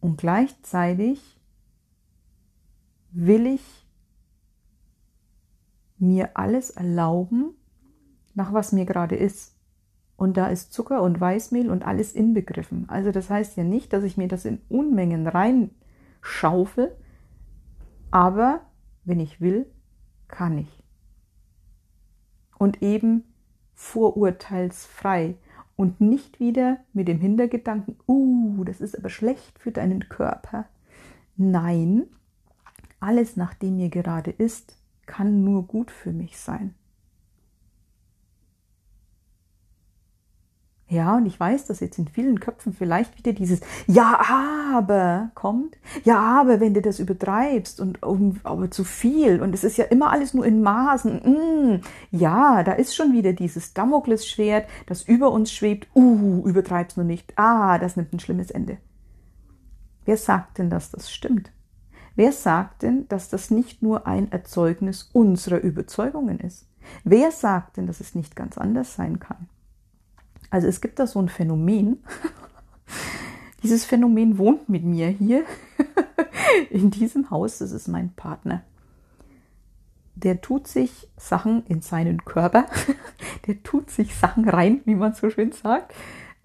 und 0.00 0.16
gleichzeitig 0.16 1.40
will 3.10 3.46
ich 3.46 3.86
mir 5.98 6.36
alles 6.36 6.70
erlauben, 6.70 7.56
nach 8.34 8.52
was 8.52 8.70
mir 8.70 8.84
gerade 8.84 9.16
ist. 9.16 9.53
Und 10.16 10.36
da 10.36 10.46
ist 10.46 10.72
Zucker 10.72 11.02
und 11.02 11.20
Weißmehl 11.20 11.70
und 11.70 11.84
alles 11.84 12.12
inbegriffen. 12.12 12.88
Also 12.88 13.10
das 13.10 13.30
heißt 13.30 13.56
ja 13.56 13.64
nicht, 13.64 13.92
dass 13.92 14.04
ich 14.04 14.16
mir 14.16 14.28
das 14.28 14.44
in 14.44 14.60
Unmengen 14.68 15.26
reinschaufel, 15.26 16.94
aber 18.10 18.60
wenn 19.04 19.20
ich 19.20 19.40
will, 19.40 19.66
kann 20.28 20.58
ich. 20.58 20.82
Und 22.58 22.80
eben 22.82 23.24
vorurteilsfrei 23.74 25.36
und 25.76 26.00
nicht 26.00 26.38
wieder 26.38 26.78
mit 26.92 27.08
dem 27.08 27.18
Hintergedanken, 27.18 27.96
uh, 28.06 28.62
das 28.64 28.80
ist 28.80 28.96
aber 28.96 29.10
schlecht 29.10 29.58
für 29.58 29.72
deinen 29.72 30.08
Körper. 30.08 30.66
Nein, 31.36 32.04
alles, 33.00 33.36
nach 33.36 33.54
dem 33.54 33.76
mir 33.76 33.88
gerade 33.88 34.30
ist, 34.30 34.78
kann 35.06 35.44
nur 35.44 35.66
gut 35.66 35.90
für 35.90 36.12
mich 36.12 36.38
sein. 36.38 36.74
Ja, 40.86 41.16
und 41.16 41.24
ich 41.24 41.40
weiß, 41.40 41.66
dass 41.66 41.80
jetzt 41.80 41.98
in 41.98 42.08
vielen 42.08 42.40
Köpfen 42.40 42.74
vielleicht 42.74 43.16
wieder 43.16 43.32
dieses 43.32 43.60
Ja, 43.86 44.20
aber 44.74 45.30
kommt. 45.34 45.78
Ja, 46.04 46.40
aber 46.40 46.60
wenn 46.60 46.74
du 46.74 46.82
das 46.82 46.98
übertreibst 46.98 47.80
und, 47.80 48.02
und 48.02 48.40
aber 48.44 48.70
zu 48.70 48.84
viel 48.84 49.40
und 49.40 49.54
es 49.54 49.64
ist 49.64 49.78
ja 49.78 49.86
immer 49.86 50.10
alles 50.10 50.34
nur 50.34 50.44
in 50.44 50.62
Maßen. 50.62 51.22
Mm, 51.24 51.80
ja, 52.10 52.62
da 52.62 52.72
ist 52.72 52.94
schon 52.94 53.14
wieder 53.14 53.32
dieses 53.32 53.72
Damoklesschwert, 53.72 54.68
das 54.86 55.02
über 55.02 55.30
uns 55.30 55.50
schwebt. 55.52 55.88
Uh, 55.94 56.46
übertreib's 56.46 56.96
nur 56.96 57.06
nicht. 57.06 57.32
Ah, 57.36 57.78
das 57.78 57.96
nimmt 57.96 58.12
ein 58.12 58.20
schlimmes 58.20 58.50
Ende. 58.50 58.76
Wer 60.04 60.18
sagt 60.18 60.58
denn, 60.58 60.68
dass 60.68 60.90
das 60.90 61.10
stimmt? 61.10 61.50
Wer 62.14 62.32
sagt 62.32 62.82
denn, 62.82 63.08
dass 63.08 63.30
das 63.30 63.50
nicht 63.50 63.82
nur 63.82 64.06
ein 64.06 64.30
Erzeugnis 64.30 65.08
unserer 65.14 65.60
Überzeugungen 65.60 66.40
ist? 66.40 66.68
Wer 67.04 67.32
sagt 67.32 67.78
denn, 67.78 67.86
dass 67.86 68.00
es 68.00 68.14
nicht 68.14 68.36
ganz 68.36 68.58
anders 68.58 68.94
sein 68.94 69.18
kann? 69.18 69.48
Also 70.54 70.68
es 70.68 70.80
gibt 70.80 71.00
da 71.00 71.08
so 71.08 71.18
ein 71.20 71.28
Phänomen. 71.28 72.04
Dieses 73.64 73.84
Phänomen 73.84 74.38
wohnt 74.38 74.68
mit 74.68 74.84
mir 74.84 75.08
hier 75.08 75.42
in 76.70 76.92
diesem 76.92 77.28
Haus. 77.30 77.58
Das 77.58 77.72
ist 77.72 77.88
mein 77.88 78.14
Partner. 78.14 78.62
Der 80.14 80.40
tut 80.42 80.68
sich 80.68 81.10
Sachen 81.16 81.66
in 81.66 81.80
seinen 81.80 82.24
Körper. 82.24 82.66
Der 83.48 83.64
tut 83.64 83.90
sich 83.90 84.14
Sachen 84.14 84.48
rein, 84.48 84.80
wie 84.84 84.94
man 84.94 85.12
so 85.14 85.28
schön 85.28 85.50
sagt. 85.50 85.92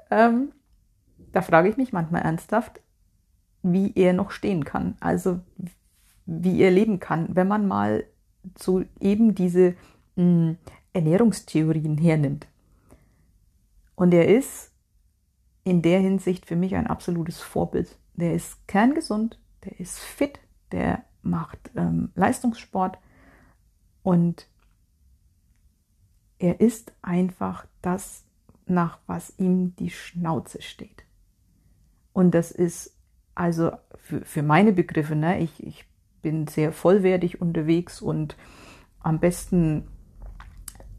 Ähm, 0.10 0.54
da 1.32 1.44
frage 1.44 1.70
ich 1.70 1.78
mich 1.78 1.94
manchmal 1.94 2.24
ernsthaft, 2.24 2.82
wie 3.62 3.94
er 3.94 4.14
noch 4.14 4.32
stehen 4.32 4.66
kann. 4.66 4.98
Also 5.02 5.40
wie 6.26 6.60
er 6.60 6.72
leben 6.72 7.00
kann, 7.00 7.36
wenn 7.36 7.48
man 7.48 7.68
mal 7.68 8.06
so 8.58 8.84
eben 9.00 9.36
diese 9.36 9.76
mh, 10.16 10.24
hm, 10.24 10.58
Ernährungstheorien 10.94 12.00
hernimmt. 12.00 12.48
Und 14.00 14.14
er 14.14 14.30
ist 14.30 14.72
in 15.66 15.82
der 15.82 16.00
Hinsicht 16.00 16.46
für 16.46 16.56
mich 16.56 16.74
ein 16.74 16.88
absolutes 16.88 17.42
Vorbild. 17.42 18.00
Der 18.14 18.34
ist 18.34 18.66
kerngesund, 18.66 19.38
der 19.66 19.78
ist 19.78 20.00
fit, 20.00 20.40
der 20.72 21.04
macht 21.22 21.60
ähm, 21.76 22.10
Leistungssport 22.16 22.98
und 24.02 24.48
er 26.38 26.62
ist 26.62 26.94
einfach 27.02 27.66
das, 27.82 28.24
nach 28.68 29.00
was 29.06 29.38
ihm 29.38 29.76
die 29.76 29.90
Schnauze 29.90 30.62
steht. 30.62 31.04
Und 32.14 32.32
das 32.32 32.52
ist 32.52 32.96
also 33.36 33.74
für, 33.98 34.24
für 34.24 34.44
meine 34.44 34.72
Begriffe, 34.72 35.18
ne, 35.18 35.42
ich, 35.42 35.62
ich 35.62 35.86
bin 36.22 36.48
sehr 36.48 36.72
vollwertig 36.72 37.42
unterwegs 37.42 38.02
und 38.02 38.38
am 39.02 39.20
besten 39.20 39.90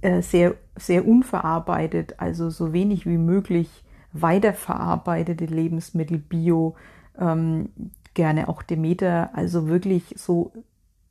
äh, 0.02 0.22
sehr, 0.22 0.54
sehr 0.76 1.06
unverarbeitet, 1.06 2.18
also 2.18 2.50
so 2.50 2.72
wenig 2.72 3.06
wie 3.06 3.18
möglich 3.18 3.84
weiterverarbeitete 4.12 5.46
Lebensmittel, 5.46 6.18
Bio, 6.18 6.76
ähm, 7.18 7.70
gerne 8.14 8.48
auch 8.48 8.62
Demeter, 8.62 9.30
also 9.34 9.68
wirklich 9.68 10.14
so 10.16 10.52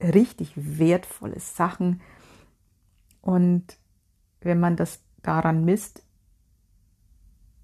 richtig 0.02 0.54
wertvolle 0.56 1.40
Sachen. 1.40 2.02
Und 3.22 3.78
wenn 4.42 4.60
man 4.60 4.76
das 4.76 5.02
daran 5.22 5.66
misst, 5.66 6.04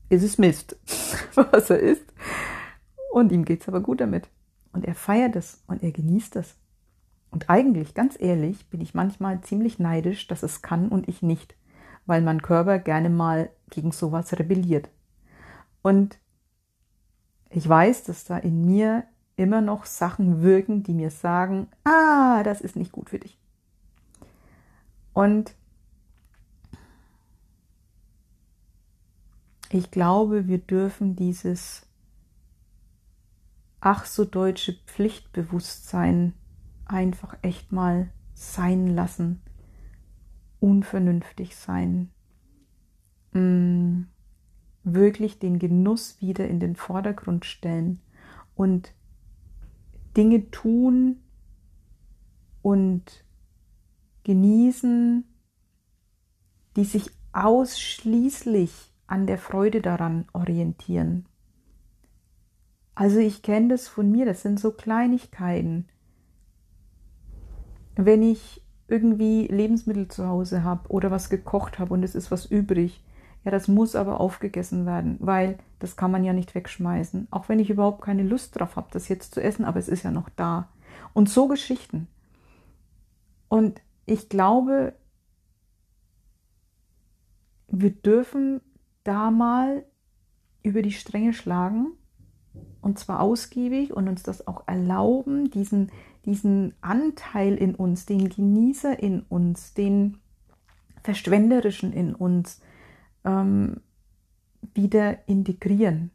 ist 0.09 0.23
es 0.23 0.37
Mist, 0.37 0.77
was 1.35 1.69
er 1.69 1.79
isst. 1.79 2.05
Und 3.11 3.31
ihm 3.31 3.45
geht 3.45 3.61
es 3.61 3.67
aber 3.67 3.81
gut 3.81 4.01
damit. 4.01 4.29
Und 4.73 4.85
er 4.85 4.95
feiert 4.95 5.35
es 5.35 5.63
und 5.67 5.83
er 5.83 5.91
genießt 5.91 6.35
es. 6.35 6.55
Und 7.31 7.49
eigentlich, 7.49 7.93
ganz 7.93 8.19
ehrlich, 8.19 8.69
bin 8.69 8.81
ich 8.81 8.93
manchmal 8.93 9.41
ziemlich 9.41 9.79
neidisch, 9.79 10.27
dass 10.27 10.43
es 10.43 10.61
kann 10.61 10.89
und 10.89 11.09
ich 11.09 11.21
nicht, 11.21 11.55
weil 12.05 12.21
mein 12.21 12.41
Körper 12.41 12.79
gerne 12.79 13.09
mal 13.09 13.49
gegen 13.69 13.91
sowas 13.91 14.31
rebelliert. 14.33 14.89
Und 15.81 16.17
ich 17.49 17.67
weiß, 17.67 18.03
dass 18.03 18.25
da 18.25 18.37
in 18.37 18.65
mir 18.65 19.03
immer 19.35 19.61
noch 19.61 19.85
Sachen 19.85 20.41
wirken, 20.41 20.83
die 20.83 20.93
mir 20.93 21.11
sagen, 21.11 21.67
ah, 21.83 22.43
das 22.43 22.61
ist 22.61 22.75
nicht 22.75 22.91
gut 22.91 23.09
für 23.09 23.19
dich. 23.19 23.37
Und 25.13 25.55
ich 29.69 29.91
glaube, 29.91 30.47
wir 30.47 30.57
dürfen 30.57 31.15
dieses 31.15 31.85
ach 33.81 34.05
so 34.05 34.25
deutsche 34.25 34.73
Pflichtbewusstsein 34.87 36.33
einfach 36.85 37.37
echt 37.41 37.71
mal 37.71 38.11
sein 38.33 38.87
lassen, 38.87 39.41
unvernünftig 40.59 41.55
sein, 41.55 42.09
mm, 43.33 44.03
wirklich 44.83 45.39
den 45.39 45.59
Genuss 45.59 46.21
wieder 46.21 46.47
in 46.47 46.59
den 46.59 46.75
Vordergrund 46.75 47.45
stellen 47.45 48.01
und 48.55 48.93
Dinge 50.15 50.49
tun 50.51 51.17
und 52.61 53.25
genießen, 54.23 55.23
die 56.75 56.85
sich 56.85 57.11
ausschließlich 57.31 58.93
an 59.07 59.27
der 59.27 59.37
Freude 59.37 59.81
daran 59.81 60.25
orientieren. 60.33 61.25
Also 62.95 63.19
ich 63.19 63.41
kenne 63.41 63.67
das 63.69 63.87
von 63.87 64.09
mir, 64.09 64.25
das 64.25 64.41
sind 64.41 64.59
so 64.59 64.71
Kleinigkeiten. 64.71 65.87
Wenn 67.95 68.23
ich 68.23 68.61
irgendwie 68.87 69.47
Lebensmittel 69.47 70.07
zu 70.07 70.27
Hause 70.27 70.63
habe 70.63 70.89
oder 70.89 71.11
was 71.11 71.29
gekocht 71.29 71.79
habe 71.79 71.93
und 71.93 72.03
es 72.03 72.15
ist 72.15 72.31
was 72.31 72.45
übrig, 72.45 73.03
ja, 73.43 73.51
das 73.51 73.67
muss 73.67 73.95
aber 73.95 74.19
aufgegessen 74.19 74.85
werden, 74.85 75.17
weil 75.19 75.57
das 75.79 75.95
kann 75.95 76.11
man 76.11 76.23
ja 76.23 76.33
nicht 76.33 76.55
wegschmeißen. 76.55 77.27
Auch 77.29 77.47
wenn 77.47 77.59
ich 77.59 77.69
überhaupt 77.69 78.01
keine 78.01 78.23
Lust 78.23 78.59
drauf 78.59 78.75
habe, 78.75 78.87
das 78.91 79.07
jetzt 79.07 79.33
zu 79.33 79.41
essen, 79.41 79.65
aber 79.65 79.79
es 79.79 79.87
ist 79.87 80.03
ja 80.03 80.11
noch 80.11 80.29
da. 80.29 80.67
Und 81.13 81.29
so 81.29 81.47
Geschichten. 81.47 82.07
Und 83.47 83.81
ich 84.05 84.29
glaube, 84.29 84.93
wir 87.67 87.91
dürfen 87.91 88.61
da 89.03 89.29
mal 89.29 89.85
über 90.63 90.81
die 90.81 90.91
Stränge 90.91 91.33
schlagen 91.33 91.91
und 92.85 92.99
zwar 92.99 93.19
ausgiebig 93.19 93.93
und 93.93 94.07
uns 94.07 94.21
das 94.21 94.45
auch 94.45 94.67
erlauben, 94.67 95.49
diesen, 95.49 95.91
diesen 96.23 96.75
Anteil 96.81 97.55
in 97.55 97.73
uns, 97.73 98.05
den 98.05 98.29
Genießer 98.29 98.99
in 98.99 99.21
uns, 99.21 99.73
den 99.73 100.19
Verschwenderischen 101.01 101.93
in 101.93 102.13
uns 102.13 102.61
ähm, 103.23 103.81
wieder 104.75 105.27
integrieren. 105.27 106.11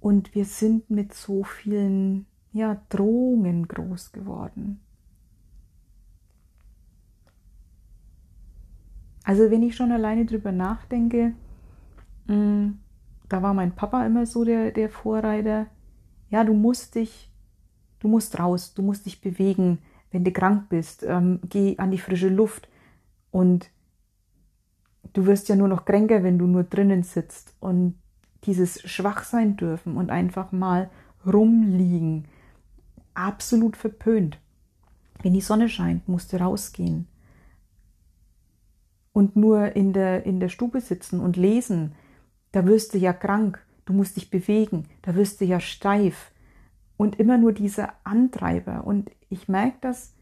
Und 0.00 0.34
wir 0.34 0.44
sind 0.44 0.90
mit 0.90 1.14
so 1.14 1.44
vielen 1.44 2.26
ja, 2.52 2.78
Drohungen 2.90 3.68
groß 3.68 4.12
geworden. 4.12 4.83
Also 9.24 9.50
wenn 9.50 9.62
ich 9.62 9.74
schon 9.74 9.90
alleine 9.90 10.26
drüber 10.26 10.52
nachdenke, 10.52 11.32
mm, 12.26 12.72
da 13.28 13.42
war 13.42 13.54
mein 13.54 13.74
Papa 13.74 14.04
immer 14.06 14.26
so 14.26 14.44
der, 14.44 14.70
der 14.70 14.90
Vorreiter. 14.90 15.66
Ja, 16.28 16.44
du 16.44 16.52
musst 16.52 16.94
dich, 16.94 17.32
du 18.00 18.08
musst 18.08 18.38
raus, 18.38 18.74
du 18.74 18.82
musst 18.82 19.06
dich 19.06 19.22
bewegen, 19.22 19.78
wenn 20.10 20.24
du 20.24 20.30
krank 20.30 20.68
bist, 20.68 21.02
ähm, 21.02 21.40
geh 21.48 21.76
an 21.78 21.90
die 21.90 21.98
frische 21.98 22.28
Luft. 22.28 22.68
Und 23.30 23.70
du 25.14 25.24
wirst 25.24 25.48
ja 25.48 25.56
nur 25.56 25.68
noch 25.68 25.86
kränker, 25.86 26.22
wenn 26.22 26.38
du 26.38 26.46
nur 26.46 26.64
drinnen 26.64 27.02
sitzt. 27.02 27.54
Und 27.60 27.94
dieses 28.44 28.82
Schwachsein 28.82 29.56
dürfen 29.56 29.96
und 29.96 30.10
einfach 30.10 30.52
mal 30.52 30.90
rumliegen, 31.26 32.28
absolut 33.14 33.78
verpönt. 33.78 34.38
Wenn 35.22 35.32
die 35.32 35.40
Sonne 35.40 35.70
scheint, 35.70 36.06
musst 36.08 36.34
du 36.34 36.36
rausgehen 36.36 37.08
und 39.14 39.36
nur 39.36 39.76
in 39.76 39.94
der, 39.94 40.26
in 40.26 40.40
der 40.40 40.50
Stube 40.50 40.82
sitzen 40.82 41.20
und 41.20 41.36
lesen, 41.38 41.94
da 42.52 42.66
wirst 42.66 42.92
du 42.92 42.98
ja 42.98 43.12
krank, 43.14 43.64
du 43.86 43.94
musst 43.94 44.16
dich 44.16 44.28
bewegen, 44.28 44.88
da 45.02 45.14
wirst 45.14 45.40
du 45.40 45.46
ja 45.46 45.60
steif. 45.60 46.32
Und 46.96 47.18
immer 47.18 47.38
nur 47.38 47.52
dieser 47.52 47.94
Antreiber. 48.04 48.84
Und 48.84 49.10
ich 49.30 49.48
merke 49.48 49.78
das 49.80 50.14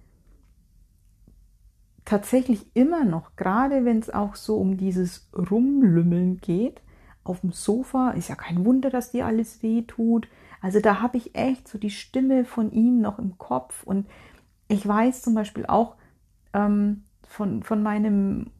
tatsächlich 2.04 2.66
immer 2.74 3.04
noch, 3.04 3.36
gerade 3.36 3.84
wenn 3.84 3.98
es 3.98 4.10
auch 4.10 4.36
so 4.36 4.56
um 4.56 4.76
dieses 4.76 5.28
Rumlümmeln 5.34 6.38
geht, 6.38 6.82
auf 7.24 7.40
dem 7.40 7.52
Sofa, 7.52 8.10
ist 8.10 8.28
ja 8.28 8.34
kein 8.34 8.64
Wunder, 8.64 8.90
dass 8.90 9.12
dir 9.12 9.26
alles 9.26 9.62
weh 9.62 9.82
tut. 9.82 10.28
Also 10.60 10.80
da 10.80 11.00
habe 11.00 11.16
ich 11.16 11.34
echt 11.34 11.68
so 11.68 11.78
die 11.78 11.90
Stimme 11.90 12.44
von 12.44 12.72
ihm 12.72 13.00
noch 13.00 13.18
im 13.18 13.38
Kopf. 13.38 13.84
Und 13.84 14.06
ich 14.68 14.86
weiß 14.86 15.22
zum 15.22 15.34
Beispiel 15.34 15.64
auch 15.66 15.96
ähm, 16.52 17.04
von, 17.26 17.62
von 17.62 17.82
meinem 17.82 18.50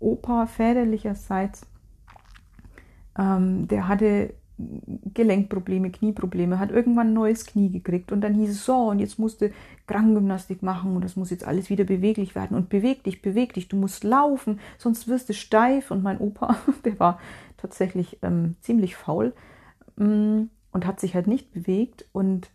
Opa 0.00 0.46
väterlicherseits, 0.46 1.66
ähm, 3.18 3.68
der 3.68 3.88
hatte 3.88 4.34
Gelenkprobleme, 5.14 5.90
Knieprobleme, 5.90 6.58
hat 6.58 6.72
irgendwann 6.72 7.08
ein 7.08 7.14
neues 7.14 7.46
Knie 7.46 7.70
gekriegt 7.70 8.10
und 8.10 8.20
dann 8.20 8.34
hieß 8.34 8.50
es 8.50 8.64
so, 8.64 8.88
und 8.88 8.98
jetzt 8.98 9.18
musste 9.18 9.52
Krankengymnastik 9.86 10.62
machen 10.64 10.96
und 10.96 11.04
das 11.04 11.14
muss 11.14 11.30
jetzt 11.30 11.46
alles 11.46 11.70
wieder 11.70 11.84
beweglich 11.84 12.34
werden. 12.34 12.56
Und 12.56 12.68
beweg 12.68 13.04
dich, 13.04 13.22
beweg 13.22 13.54
dich, 13.54 13.68
du 13.68 13.76
musst 13.76 14.02
laufen, 14.02 14.58
sonst 14.76 15.06
wirst 15.06 15.28
du 15.28 15.34
steif. 15.34 15.92
Und 15.92 16.02
mein 16.02 16.18
Opa, 16.18 16.56
der 16.84 16.98
war 16.98 17.20
tatsächlich 17.56 18.18
ähm, 18.22 18.56
ziemlich 18.60 18.96
faul 18.96 19.32
ähm, 19.98 20.50
und 20.72 20.86
hat 20.86 20.98
sich 20.98 21.14
halt 21.14 21.28
nicht 21.28 21.52
bewegt. 21.52 22.06
Und 22.12 22.50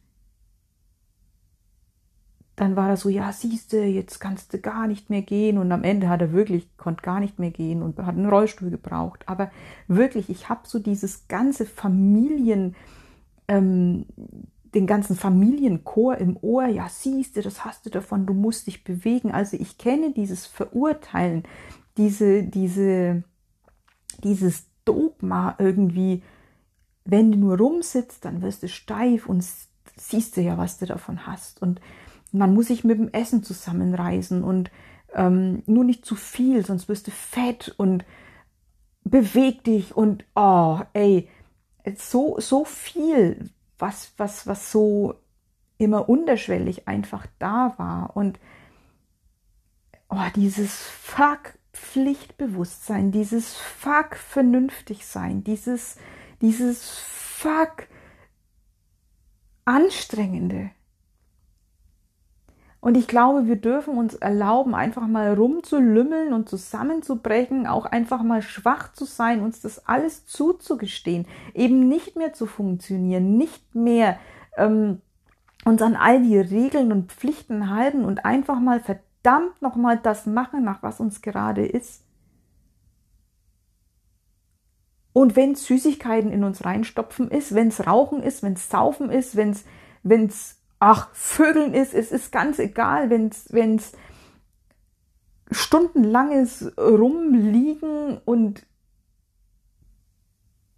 dann 2.55 2.75
war 2.75 2.89
er 2.89 2.97
so, 2.97 3.09
ja, 3.09 3.31
siehst 3.31 3.73
du, 3.73 3.83
jetzt 3.83 4.19
kannst 4.19 4.53
du 4.53 4.59
gar 4.59 4.87
nicht 4.87 5.09
mehr 5.09 5.23
gehen. 5.23 5.57
Und 5.57 5.71
am 5.71 5.83
Ende 5.83 6.07
hat 6.09 6.21
er 6.21 6.33
wirklich, 6.33 6.77
konnte 6.77 7.01
gar 7.01 7.19
nicht 7.19 7.39
mehr 7.39 7.49
gehen 7.49 7.81
und 7.81 7.97
hat 7.97 8.15
einen 8.15 8.29
Rollstuhl 8.29 8.69
gebraucht. 8.69 9.23
Aber 9.25 9.51
wirklich, 9.87 10.29
ich 10.29 10.49
habe 10.49 10.61
so 10.65 10.77
dieses 10.77 11.27
ganze 11.27 11.65
Familien, 11.65 12.75
ähm, 13.47 14.05
den 14.75 14.85
ganzen 14.85 15.15
Familienchor 15.15 16.17
im 16.17 16.37
Ohr, 16.41 16.67
ja, 16.67 16.87
siehst 16.89 17.37
du, 17.37 17.41
das 17.41 17.65
hast 17.65 17.85
du 17.85 17.89
davon, 17.89 18.25
du 18.27 18.33
musst 18.33 18.67
dich 18.67 18.83
bewegen. 18.83 19.31
Also 19.31 19.57
ich 19.59 19.79
kenne 19.79 20.11
dieses 20.11 20.45
Verurteilen, 20.45 21.43
diese, 21.97 22.43
diese, 22.43 23.23
dieses 24.23 24.65
Dogma 24.85 25.55
irgendwie, 25.57 26.21
wenn 27.05 27.31
du 27.31 27.37
nur 27.39 27.57
rumsitzt, 27.57 28.25
dann 28.25 28.41
wirst 28.41 28.61
du 28.61 28.67
steif 28.67 29.27
und 29.27 29.43
siehst 29.97 30.37
du 30.37 30.41
ja, 30.41 30.57
was 30.57 30.77
du 30.77 30.85
davon 30.85 31.25
hast. 31.25 31.61
Und 31.61 31.81
man 32.33 32.53
muss 32.53 32.67
sich 32.67 32.83
mit 32.83 32.97
dem 32.97 33.09
Essen 33.13 33.43
zusammenreißen 33.43 34.43
und 34.43 34.71
ähm, 35.13 35.63
nur 35.65 35.83
nicht 35.83 36.05
zu 36.05 36.15
viel, 36.15 36.65
sonst 36.65 36.89
wirst 36.89 37.07
du 37.07 37.11
fett 37.11 37.73
und 37.77 38.03
beweg 39.03 39.63
dich 39.63 39.95
und 39.95 40.25
oh, 40.35 40.79
ey, 40.93 41.29
so, 41.95 42.39
so 42.39 42.65
viel, 42.65 43.49
was, 43.77 44.13
was, 44.17 44.47
was 44.47 44.71
so 44.71 45.15
immer 45.77 46.09
unterschwellig 46.09 46.87
einfach 46.87 47.27
da 47.39 47.73
war 47.77 48.15
und 48.15 48.39
oh, 50.09 50.29
dieses 50.35 50.75
Fuck 50.81 51.57
Pflichtbewusstsein, 51.73 53.11
dieses 53.11 53.55
Fuck 53.55 54.15
vernünftig 54.15 55.05
sein, 55.05 55.43
dieses, 55.43 55.97
dieses 56.41 56.89
Fuck 56.89 57.87
anstrengende, 59.65 60.71
und 62.83 62.97
ich 62.97 63.07
glaube, 63.07 63.47
wir 63.47 63.55
dürfen 63.55 63.97
uns 63.97 64.13
erlauben, 64.13 64.75
einfach 64.75 65.07
mal 65.07 65.33
rumzulümmeln 65.35 66.33
und 66.33 66.49
zusammenzubrechen, 66.49 67.65
auch 67.65 67.85
einfach 67.85 68.23
mal 68.23 68.41
schwach 68.41 68.91
zu 68.91 69.05
sein, 69.05 69.41
uns 69.41 69.61
das 69.61 69.87
alles 69.87 70.25
zuzugestehen, 70.25 71.25
eben 71.53 71.87
nicht 71.87 72.17
mehr 72.17 72.33
zu 72.33 72.45
funktionieren, 72.45 73.37
nicht 73.37 73.73
mehr 73.73 74.19
ähm, 74.57 74.99
uns 75.63 75.81
an 75.81 75.95
all 75.95 76.23
die 76.23 76.37
Regeln 76.37 76.91
und 76.91 77.13
Pflichten 77.13 77.73
halten 77.73 78.03
und 78.03 78.25
einfach 78.25 78.59
mal 78.59 78.81
verdammt 78.81 79.61
nochmal 79.61 79.97
das 79.97 80.25
machen, 80.25 80.65
nach 80.65 80.83
was 80.83 80.99
uns 80.99 81.21
gerade 81.21 81.65
ist. 81.65 82.03
Und 85.13 85.37
wenn 85.37 85.55
Süßigkeiten 85.55 86.33
in 86.33 86.43
uns 86.43 86.65
reinstopfen 86.65 87.31
ist, 87.31 87.55
wenn 87.55 87.69
es 87.69 87.87
Rauchen 87.87 88.21
ist, 88.21 88.43
wenn 88.43 88.53
es 88.53 88.69
Saufen 88.69 89.09
ist, 89.09 89.37
wenn 89.37 89.51
es 89.51 89.63
wenn's 90.03 90.62
ach, 90.83 91.07
Vögeln 91.13 91.73
ist, 91.73 91.93
es 91.93 92.11
ist 92.11 92.33
ganz 92.33 92.59
egal, 92.59 93.09
wenn 93.09 93.27
es 93.77 93.93
stundenlanges 95.49 96.73
Rumliegen 96.77 98.17
und 98.25 98.65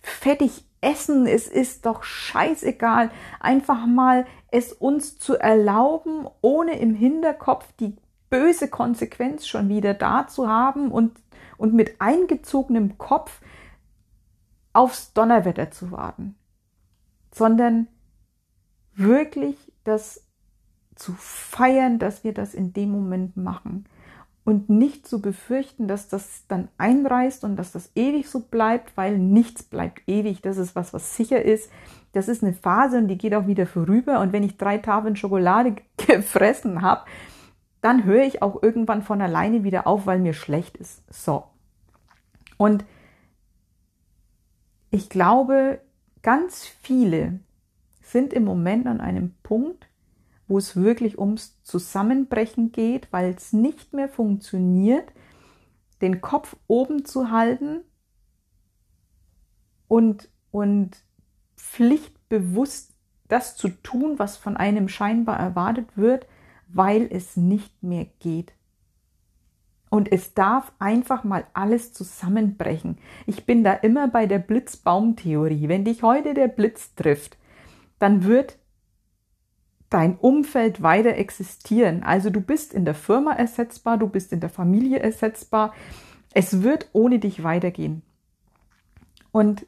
fettig 0.03 0.63
essen, 0.79 1.25
es 1.25 1.47
ist 1.47 1.87
doch 1.87 2.03
scheißegal, 2.03 3.09
einfach 3.39 3.87
mal 3.87 4.27
es 4.51 4.73
uns 4.73 5.17
zu 5.17 5.37
erlauben, 5.37 6.27
ohne 6.41 6.77
im 6.77 6.93
Hinterkopf 6.93 7.73
die 7.79 7.95
böse 8.29 8.69
Konsequenz 8.69 9.47
schon 9.47 9.69
wieder 9.69 9.95
da 9.95 10.27
zu 10.27 10.47
haben 10.47 10.91
und, 10.91 11.17
und 11.57 11.73
mit 11.73 11.99
eingezogenem 11.99 12.99
Kopf 12.99 13.41
aufs 14.71 15.13
Donnerwetter 15.13 15.71
zu 15.71 15.91
warten, 15.91 16.35
sondern 17.31 17.87
wirklich 18.93 19.71
das 19.85 20.25
zu 20.95 21.13
feiern, 21.13 21.99
dass 21.99 22.23
wir 22.23 22.33
das 22.33 22.53
in 22.53 22.73
dem 22.73 22.91
Moment 22.91 23.37
machen 23.37 23.85
und 24.45 24.69
nicht 24.69 25.07
zu 25.07 25.21
befürchten, 25.21 25.87
dass 25.87 26.07
das 26.07 26.45
dann 26.47 26.69
einreißt 26.77 27.43
und 27.43 27.55
dass 27.55 27.71
das 27.71 27.91
ewig 27.95 28.29
so 28.29 28.39
bleibt, 28.39 28.95
weil 28.95 29.17
nichts 29.17 29.63
bleibt 29.63 30.03
ewig. 30.07 30.41
Das 30.41 30.57
ist 30.57 30.75
was, 30.75 30.93
was 30.93 31.15
sicher 31.15 31.41
ist. 31.41 31.71
Das 32.13 32.27
ist 32.27 32.43
eine 32.43 32.53
Phase 32.53 32.99
und 32.99 33.07
die 33.07 33.17
geht 33.17 33.33
auch 33.33 33.47
wieder 33.47 33.65
vorüber. 33.65 34.19
Und 34.19 34.33
wenn 34.33 34.43
ich 34.43 34.57
drei 34.57 34.77
Tafeln 34.77 35.15
Schokolade 35.15 35.75
gefressen 35.97 36.83
habe, 36.83 37.05
dann 37.81 38.03
höre 38.05 38.23
ich 38.23 38.41
auch 38.41 38.61
irgendwann 38.61 39.01
von 39.01 39.19
alleine 39.21 39.63
wieder 39.63 39.87
auf, 39.87 40.05
weil 40.05 40.19
mir 40.19 40.33
schlecht 40.33 40.77
ist. 40.77 41.01
So. 41.11 41.45
Und 42.57 42.85
ich 44.91 45.09
glaube, 45.09 45.81
ganz 46.21 46.65
viele 46.65 47.39
sind 48.15 48.31
im 48.31 48.45
Moment 48.45 48.87
an 48.87 49.01
einem 49.01 49.33
Punkt, 49.43 49.89
wo 50.47 50.57
es 50.57 50.77
wirklich 50.77 51.19
ums 51.19 51.61
Zusammenbrechen 51.63 52.71
geht, 52.71 53.11
weil 53.11 53.35
es 53.35 53.51
nicht 53.51 53.91
mehr 53.91 54.07
funktioniert, 54.07 55.11
den 56.01 56.21
Kopf 56.21 56.55
oben 56.67 57.03
zu 57.03 57.29
halten 57.29 57.81
und, 59.89 60.29
und 60.51 60.95
pflichtbewusst 61.57 62.93
das 63.27 63.57
zu 63.57 63.67
tun, 63.67 64.17
was 64.17 64.37
von 64.37 64.55
einem 64.55 64.87
scheinbar 64.87 65.37
erwartet 65.37 65.97
wird, 65.97 66.25
weil 66.69 67.09
es 67.11 67.35
nicht 67.35 67.83
mehr 67.83 68.05
geht. 68.21 68.53
Und 69.89 70.09
es 70.09 70.33
darf 70.33 70.71
einfach 70.79 71.25
mal 71.25 71.45
alles 71.51 71.91
zusammenbrechen. 71.91 72.97
Ich 73.25 73.45
bin 73.45 73.65
da 73.65 73.73
immer 73.73 74.07
bei 74.07 74.25
der 74.25 74.39
Blitzbaumtheorie. 74.39 75.67
Wenn 75.67 75.83
dich 75.83 76.01
heute 76.01 76.33
der 76.33 76.47
Blitz 76.47 76.95
trifft, 76.95 77.37
dann 77.99 78.23
wird 78.23 78.57
dein 79.89 80.17
Umfeld 80.17 80.81
weiter 80.81 81.15
existieren. 81.15 82.03
Also 82.03 82.29
du 82.29 82.41
bist 82.41 82.73
in 82.73 82.85
der 82.85 82.95
Firma 82.95 83.33
ersetzbar, 83.33 83.97
du 83.97 84.07
bist 84.07 84.33
in 84.33 84.39
der 84.39 84.49
Familie 84.49 84.99
ersetzbar. 84.99 85.73
Es 86.33 86.63
wird 86.63 86.89
ohne 86.91 87.19
dich 87.19 87.43
weitergehen. 87.43 88.01
Und 89.31 89.65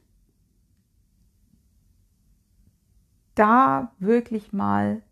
da 3.36 3.94
wirklich 4.00 4.52
mal 4.52 5.04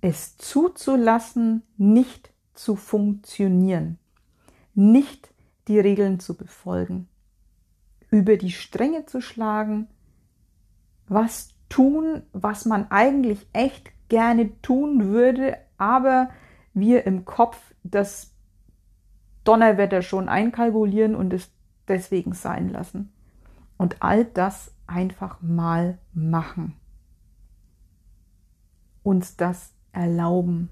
es 0.00 0.36
zuzulassen, 0.36 1.62
nicht 1.76 2.32
zu 2.54 2.76
funktionieren, 2.76 3.98
nicht 4.74 5.32
die 5.68 5.80
Regeln 5.80 6.20
zu 6.20 6.36
befolgen, 6.36 7.08
über 8.10 8.36
die 8.36 8.52
Stränge 8.52 9.06
zu 9.06 9.20
schlagen, 9.20 9.88
was 11.08 11.55
tun, 11.68 12.22
was 12.32 12.64
man 12.64 12.90
eigentlich 12.90 13.46
echt 13.52 13.90
gerne 14.08 14.60
tun 14.62 15.04
würde, 15.06 15.56
aber 15.78 16.30
wir 16.74 17.06
im 17.06 17.24
Kopf 17.24 17.74
das 17.82 18.34
Donnerwetter 19.44 20.02
schon 20.02 20.28
einkalkulieren 20.28 21.14
und 21.14 21.32
es 21.32 21.50
deswegen 21.88 22.32
sein 22.32 22.68
lassen. 22.68 23.12
Und 23.78 24.02
all 24.02 24.24
das 24.24 24.72
einfach 24.86 25.40
mal 25.42 25.98
machen. 26.12 26.74
Uns 29.02 29.36
das 29.36 29.72
erlauben. 29.92 30.68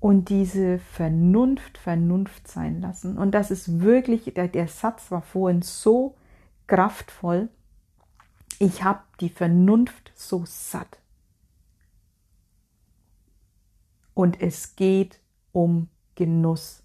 Und 0.00 0.30
diese 0.30 0.78
Vernunft 0.78 1.78
Vernunft 1.78 2.48
sein 2.48 2.80
lassen. 2.80 3.18
Und 3.18 3.32
das 3.32 3.50
ist 3.50 3.80
wirklich, 3.80 4.32
der, 4.34 4.48
der 4.48 4.66
Satz 4.66 5.10
war 5.10 5.22
vorhin 5.22 5.62
so 5.62 6.16
kraftvoll. 6.70 7.48
Ich 8.60 8.84
habe 8.84 9.00
die 9.18 9.28
Vernunft 9.28 10.12
so 10.14 10.44
satt. 10.46 11.00
Und 14.14 14.40
es 14.40 14.76
geht 14.76 15.18
um 15.50 15.88
Genuss. 16.14 16.84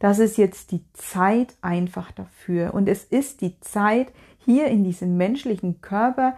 Das 0.00 0.18
ist 0.18 0.38
jetzt 0.38 0.72
die 0.72 0.84
Zeit 0.92 1.54
einfach 1.60 2.10
dafür. 2.10 2.74
Und 2.74 2.88
es 2.88 3.04
ist 3.04 3.42
die 3.42 3.60
Zeit, 3.60 4.12
hier 4.44 4.66
in 4.66 4.82
diesem 4.82 5.16
menschlichen 5.16 5.80
Körper 5.80 6.36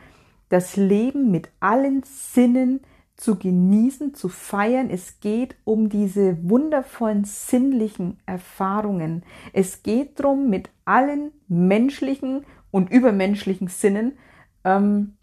das 0.50 0.76
Leben 0.76 1.31
mit 1.31 1.48
allen 1.61 2.02
Sinnen 2.02 2.81
zu 3.16 3.37
genießen, 3.37 4.14
zu 4.14 4.28
feiern. 4.28 4.90
Es 4.90 5.20
geht 5.20 5.57
um 5.64 5.88
diese 5.88 6.37
wundervollen 6.48 7.24
sinnlichen 7.24 8.18
Erfahrungen. 8.26 9.24
Es 9.52 9.83
geht 9.83 10.20
darum, 10.20 10.48
mit 10.50 10.70
allen 10.85 11.33
menschlichen 11.48 12.44
und 12.70 12.90
übermenschlichen 12.90 13.68
Sinnen 13.68 14.18
ähm, 14.64 15.14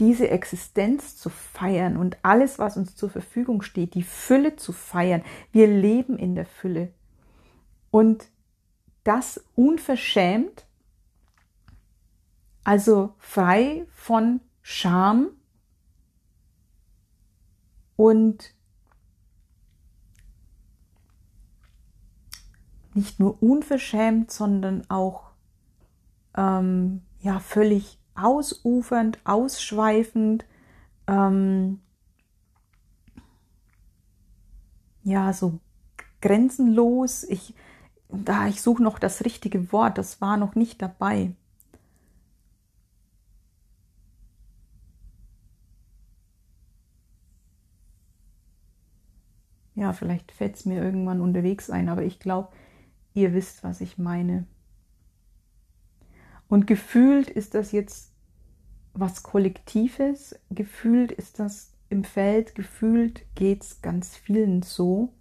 diese 0.00 0.30
Existenz 0.30 1.16
zu 1.18 1.28
feiern 1.28 1.98
und 1.98 2.16
alles, 2.22 2.58
was 2.58 2.78
uns 2.78 2.96
zur 2.96 3.10
Verfügung 3.10 3.60
steht, 3.60 3.94
die 3.94 4.02
Fülle 4.02 4.56
zu 4.56 4.72
feiern. 4.72 5.22
Wir 5.52 5.66
leben 5.66 6.18
in 6.18 6.34
der 6.34 6.46
Fülle. 6.46 6.92
Und 7.90 8.28
das 9.04 9.44
unverschämt, 9.56 10.66
also 12.64 13.14
frei 13.18 13.86
von 13.90 14.40
Scham 14.62 15.30
und 17.96 18.54
nicht 22.94 23.20
nur 23.20 23.42
unverschämt, 23.42 24.30
sondern 24.30 24.88
auch 24.90 25.30
ähm, 26.36 27.02
ja 27.20 27.38
völlig 27.40 27.98
ausufernd, 28.14 29.18
ausschweifend, 29.24 30.44
ähm, 31.06 31.80
ja 35.02 35.32
so 35.32 35.60
grenzenlos. 36.20 37.24
Ich 37.24 37.54
da 38.12 38.46
ich 38.48 38.60
suche 38.62 38.82
noch 38.82 38.98
das 38.98 39.24
richtige 39.24 39.72
Wort, 39.72 39.98
das 39.98 40.20
war 40.20 40.36
noch 40.36 40.54
nicht 40.54 40.82
dabei. 40.82 41.32
Ja, 49.74 49.92
vielleicht 49.92 50.32
fällt 50.32 50.56
es 50.56 50.66
mir 50.66 50.82
irgendwann 50.82 51.20
unterwegs 51.20 51.70
ein, 51.70 51.88
aber 51.88 52.02
ich 52.02 52.18
glaube, 52.20 52.48
Ihr 53.14 53.34
wisst, 53.34 53.64
was 53.64 53.80
ich 53.80 53.98
meine. 53.98 54.46
Und 56.48 56.66
gefühlt 56.66 57.30
ist 57.30 57.54
das 57.54 57.72
jetzt 57.72 58.12
was 58.92 59.22
Kollektives, 59.22 60.38
gefühlt 60.50 61.12
ist 61.12 61.38
das 61.38 61.72
im 61.88 62.04
Feld, 62.04 62.54
gefühlt 62.54 63.24
geht 63.34 63.62
es 63.62 63.82
ganz 63.82 64.16
vielen 64.16 64.62
so, 64.62 65.12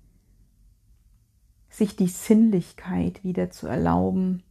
sich 1.69 1.95
die 1.95 2.07
Sinnlichkeit 2.07 3.23
wieder 3.23 3.51
zu 3.51 3.67
erlauben, 3.67 4.43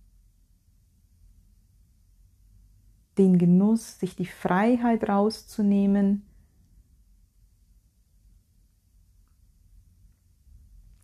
den 3.19 3.39
Genuss, 3.39 3.99
sich 3.99 4.15
die 4.15 4.27
Freiheit 4.27 5.09
rauszunehmen, 5.09 6.28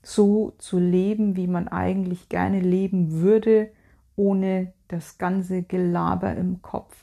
so 0.05 0.53
zu 0.59 0.79
leben, 0.79 1.37
wie 1.37 1.47
man 1.47 1.69
eigentlich 1.69 2.29
gerne 2.29 2.61
leben 2.61 3.21
würde, 3.23 3.71
ohne 4.17 4.73
das 4.89 5.19
ganze 5.19 5.63
Gelaber 5.63 6.35
im 6.37 6.63
Kopf. 6.63 6.97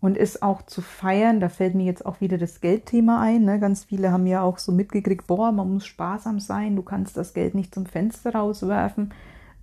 Und 0.00 0.16
ist 0.16 0.42
auch 0.42 0.62
zu 0.62 0.80
feiern, 0.82 1.38
da 1.38 1.48
fällt 1.48 1.76
mir 1.76 1.84
jetzt 1.84 2.04
auch 2.04 2.20
wieder 2.20 2.36
das 2.36 2.60
Geldthema 2.60 3.20
ein. 3.20 3.44
Ne? 3.44 3.60
Ganz 3.60 3.84
viele 3.84 4.10
haben 4.10 4.26
ja 4.26 4.42
auch 4.42 4.58
so 4.58 4.72
mitgekriegt, 4.72 5.28
boah, 5.28 5.52
man 5.52 5.72
muss 5.74 5.86
sparsam 5.86 6.40
sein, 6.40 6.74
du 6.74 6.82
kannst 6.82 7.16
das 7.16 7.34
Geld 7.34 7.54
nicht 7.54 7.72
zum 7.72 7.86
Fenster 7.86 8.34
rauswerfen. 8.34 9.14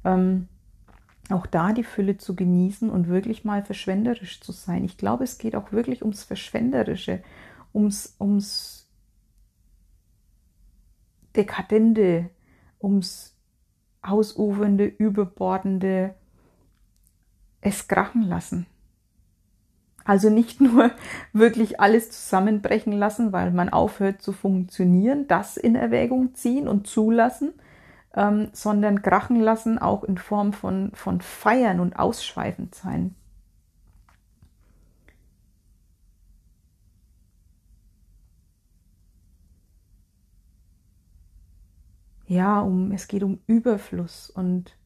Ähm, 0.05 0.47
auch 1.29 1.45
da 1.45 1.73
die 1.73 1.83
Fülle 1.83 2.17
zu 2.17 2.35
genießen 2.35 2.89
und 2.89 3.07
wirklich 3.07 3.43
mal 3.45 3.63
verschwenderisch 3.63 4.41
zu 4.41 4.51
sein. 4.51 4.83
Ich 4.83 4.97
glaube, 4.97 5.23
es 5.23 5.37
geht 5.37 5.55
auch 5.55 5.71
wirklich 5.71 6.01
ums 6.01 6.23
Verschwenderische, 6.23 7.21
ums, 7.73 8.15
ums 8.19 8.89
Dekadente, 11.35 12.29
ums 12.81 13.35
Ausufernde, 14.01 14.85
Überbordende, 14.85 16.15
es 17.61 17.87
krachen 17.87 18.23
lassen. 18.23 18.65
Also 20.05 20.29
nicht 20.29 20.59
nur 20.61 20.91
wirklich 21.33 21.79
alles 21.79 22.09
zusammenbrechen 22.09 22.93
lassen, 22.93 23.31
weil 23.31 23.51
man 23.51 23.69
aufhört 23.69 24.21
zu 24.21 24.31
funktionieren, 24.31 25.27
das 25.27 25.57
in 25.57 25.75
Erwägung 25.75 26.33
ziehen 26.33 26.67
und 26.67 26.87
zulassen, 26.87 27.53
ähm, 28.15 28.49
sondern 28.53 29.01
krachen 29.01 29.39
lassen 29.39 29.79
auch 29.79 30.03
in 30.03 30.17
Form 30.17 30.53
von, 30.53 30.91
von 30.93 31.21
Feiern 31.21 31.79
und 31.79 31.97
Ausschweifend 31.97 32.75
sein. 32.75 33.15
Ja, 42.29 42.59
um, 42.61 42.91
es 42.91 43.07
geht 43.07 43.23
um 43.23 43.39
Überfluss 43.47 44.29
und, 44.29 44.77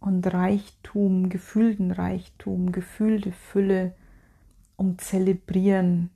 und 0.00 0.26
Reichtum, 0.32 1.28
gefühlten 1.28 1.90
Reichtum, 1.90 2.72
gefühlte 2.72 3.32
Fülle, 3.32 3.94
um 4.76 4.98
Zelebrieren, 4.98 6.10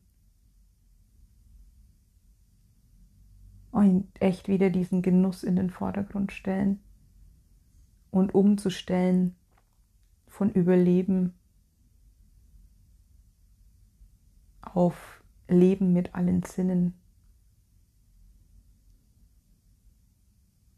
und 3.77 4.09
echt 4.21 4.49
wieder 4.49 4.71
diesen 4.71 5.03
Genuss 5.03 5.45
in 5.45 5.55
den 5.55 5.69
Vordergrund 5.69 6.33
stellen 6.33 6.81
und 8.11 8.35
umzustellen 8.35 9.37
von 10.29 10.51
Überleben 10.51 11.35
auf 14.63 15.23
Leben 15.47 15.93
mit 15.93 16.15
allen 16.15 16.43
Sinnen. 16.43 16.95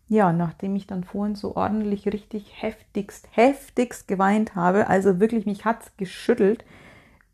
Ja, 0.08 0.32
nachdem 0.32 0.74
ich 0.74 0.88
dann 0.88 1.04
vorhin 1.04 1.36
so 1.36 1.54
ordentlich 1.54 2.08
richtig 2.08 2.60
heftigst, 2.60 3.28
heftigst 3.30 4.08
geweint 4.08 4.56
habe, 4.56 4.88
also 4.88 5.20
wirklich 5.20 5.46
mich 5.46 5.64
hat's 5.64 5.96
geschüttelt. 5.98 6.64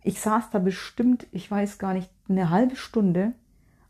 Ich 0.03 0.21
saß 0.21 0.51
da 0.51 0.59
bestimmt, 0.59 1.27
ich 1.33 1.51
weiß 1.51 1.79
gar 1.79 1.95
nicht, 1.95 2.11
eine 2.29 2.51
halbe 2.51 2.77
Stunde 2.77 3.33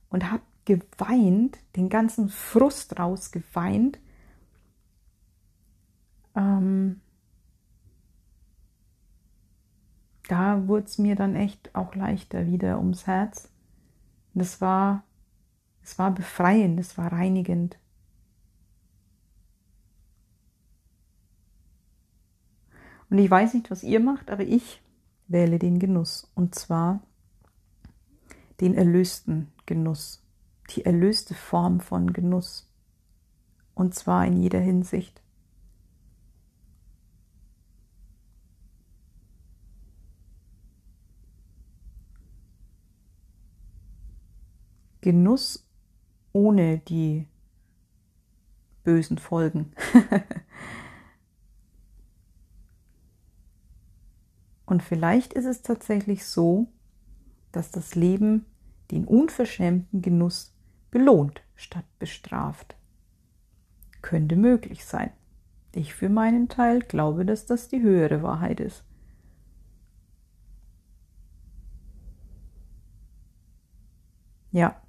und 0.09 0.31
habe 0.31 0.43
geweint, 0.65 1.59
den 1.77 1.89
ganzen 1.89 2.29
Frust 2.29 2.99
rausgeweint. 2.99 3.99
Ähm, 6.35 7.01
da 10.29 10.67
wurde 10.67 10.87
es 10.87 10.99
mir 10.99 11.17
dann 11.17 11.37
echt 11.37 11.75
auch 11.75 11.95
leichter 11.95 12.47
wieder 12.47 12.79
ums 12.79 13.07
Herz. 13.07 13.51
Das 14.33 14.61
war, 14.61 15.05
es 15.83 15.99
war 15.99 16.11
befreiend, 16.11 16.81
es 16.81 16.97
war 16.99 17.13
reinigend. 17.13 17.79
Und 23.11 23.19
ich 23.19 23.31
weiß 23.31 23.55
nicht, 23.55 23.71
was 23.71 23.85
ihr 23.85 24.01
macht, 24.01 24.31
aber 24.31 24.43
ich 24.43 24.83
wähle 25.29 25.59
den 25.59 25.79
Genuss. 25.79 26.31
Und 26.35 26.55
zwar 26.55 27.01
den 28.61 28.75
erlösten 28.75 29.53
Genuss 29.67 30.24
die 30.71 30.85
erlöste 30.85 31.35
Form 31.35 31.81
von 31.81 32.13
Genuss. 32.13 32.71
Und 33.75 33.95
zwar 33.95 34.27
in 34.27 34.37
jeder 34.37 34.61
Hinsicht. 34.61 35.23
Genuss 45.01 45.69
ohne 46.33 46.79
die 46.79 47.29
bösen 48.85 49.19
Folgen. 49.19 49.73
Und 54.67 54.83
vielleicht 54.83 55.35
ist 55.35 55.45
es 55.45 55.61
tatsächlich 55.61 56.25
so, 56.25 56.69
dass 57.53 57.71
das 57.71 57.95
Leben 57.95 58.47
den 58.91 59.05
unverschämten 59.05 60.01
Genuss 60.01 60.54
belohnt 60.95 61.43
statt 61.57 61.85
bestraft. 61.99 62.77
Könnte 64.01 64.37
möglich 64.37 64.85
sein. 64.85 65.11
Ich 65.73 65.93
für 65.93 66.09
meinen 66.09 66.49
Teil 66.49 66.79
glaube, 66.79 67.25
dass 67.25 67.47
das 67.47 67.67
die 67.67 67.83
höhere 67.83 68.23
Wahrheit 68.23 68.61
ist. 68.61 68.85
Ja, 74.53 74.81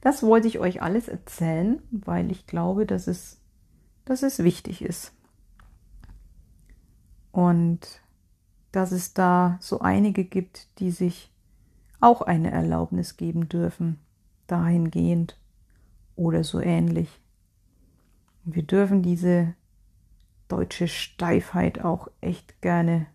das 0.00 0.24
wollte 0.24 0.48
ich 0.48 0.58
euch 0.58 0.82
alles 0.82 1.06
erzählen, 1.06 1.80
weil 1.92 2.32
ich 2.32 2.48
glaube, 2.48 2.84
dass 2.84 3.06
es, 3.06 3.40
dass 4.04 4.24
es 4.24 4.40
wichtig 4.40 4.82
ist. 4.82 5.12
Und 7.30 8.02
dass 8.72 8.90
es 8.90 9.14
da 9.14 9.58
so 9.60 9.78
einige 9.78 10.24
gibt, 10.24 10.80
die 10.80 10.90
sich 10.90 11.32
auch 12.00 12.20
eine 12.20 12.50
Erlaubnis 12.50 13.16
geben 13.16 13.48
dürfen, 13.48 14.00
dahingehend 14.48 15.38
oder 16.22 16.44
so 16.44 16.60
ähnlich. 16.60 17.20
wir 18.44 18.62
dürfen 18.62 19.02
diese 19.02 19.54
deutsche 20.48 20.88
Steifheit 20.88 21.84
auch 21.84 22.08
echt 22.20 22.60
gerne 22.60 23.06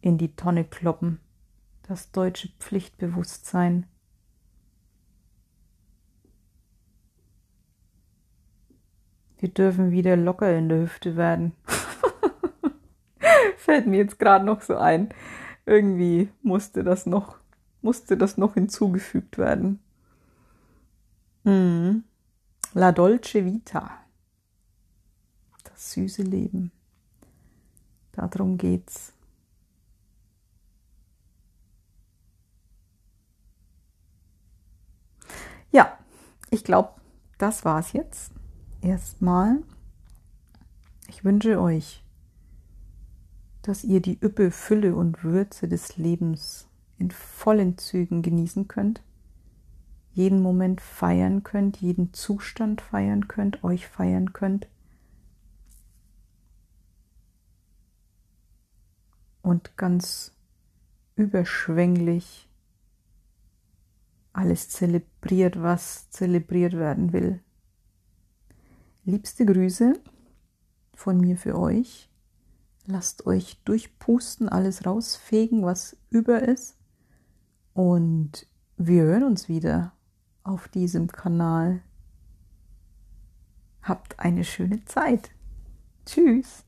in 0.00 0.18
die 0.18 0.36
Tonne 0.36 0.64
kloppen. 0.64 1.20
Das 1.88 2.12
deutsche 2.12 2.50
Pflichtbewusstsein. 2.58 3.86
Wir 9.38 9.48
dürfen 9.48 9.90
wieder 9.90 10.16
locker 10.16 10.56
in 10.56 10.68
der 10.68 10.82
Hüfte 10.82 11.16
werden. 11.16 11.52
Fällt 13.56 13.86
mir 13.86 13.98
jetzt 13.98 14.18
gerade 14.18 14.44
noch 14.44 14.62
so 14.62 14.76
ein. 14.76 15.08
Irgendwie 15.64 16.28
musste 16.42 16.84
das 16.84 17.06
noch, 17.06 17.38
musste 17.82 18.16
das 18.16 18.36
noch 18.36 18.54
hinzugefügt 18.54 19.38
werden. 19.38 19.80
Hm. 21.44 22.04
La 22.74 22.92
Dolce 22.92 23.46
Vita. 23.46 23.90
Das 25.64 25.92
süße 25.92 26.22
Leben. 26.22 26.70
Darum 28.12 28.58
geht's. 28.58 29.14
Ja, 35.70 35.98
ich 36.50 36.62
glaube, 36.62 37.00
das 37.38 37.64
war's 37.64 37.94
jetzt. 37.94 38.32
Erstmal. 38.82 39.62
Ich 41.08 41.24
wünsche 41.24 41.60
euch, 41.60 42.04
dass 43.62 43.82
ihr 43.82 44.02
die 44.02 44.18
Üppe, 44.22 44.50
Fülle 44.50 44.94
und 44.94 45.24
Würze 45.24 45.68
des 45.68 45.96
Lebens 45.96 46.68
in 46.98 47.10
vollen 47.10 47.78
Zügen 47.78 48.20
genießen 48.20 48.68
könnt 48.68 49.02
jeden 50.18 50.42
Moment 50.42 50.80
feiern 50.80 51.44
könnt, 51.44 51.76
jeden 51.76 52.12
Zustand 52.12 52.80
feiern 52.80 53.28
könnt, 53.28 53.62
euch 53.62 53.86
feiern 53.86 54.32
könnt. 54.32 54.66
Und 59.42 59.76
ganz 59.76 60.36
überschwänglich 61.14 62.50
alles 64.32 64.70
zelebriert, 64.70 65.62
was 65.62 66.10
zelebriert 66.10 66.72
werden 66.72 67.12
will. 67.12 67.40
Liebste 69.04 69.46
Grüße 69.46 69.92
von 70.94 71.20
mir 71.20 71.36
für 71.36 71.56
euch. 71.56 72.10
Lasst 72.86 73.24
euch 73.24 73.62
durchpusten, 73.62 74.48
alles 74.48 74.84
rausfegen, 74.84 75.62
was 75.62 75.96
über 76.10 76.42
ist. 76.42 76.76
Und 77.72 78.48
wir 78.76 79.04
hören 79.04 79.22
uns 79.22 79.48
wieder 79.48 79.92
auf 80.48 80.68
diesem 80.68 81.08
Kanal. 81.08 81.82
Habt 83.82 84.18
eine 84.18 84.44
schöne 84.44 84.84
Zeit. 84.86 85.30
Tschüss. 86.06 86.64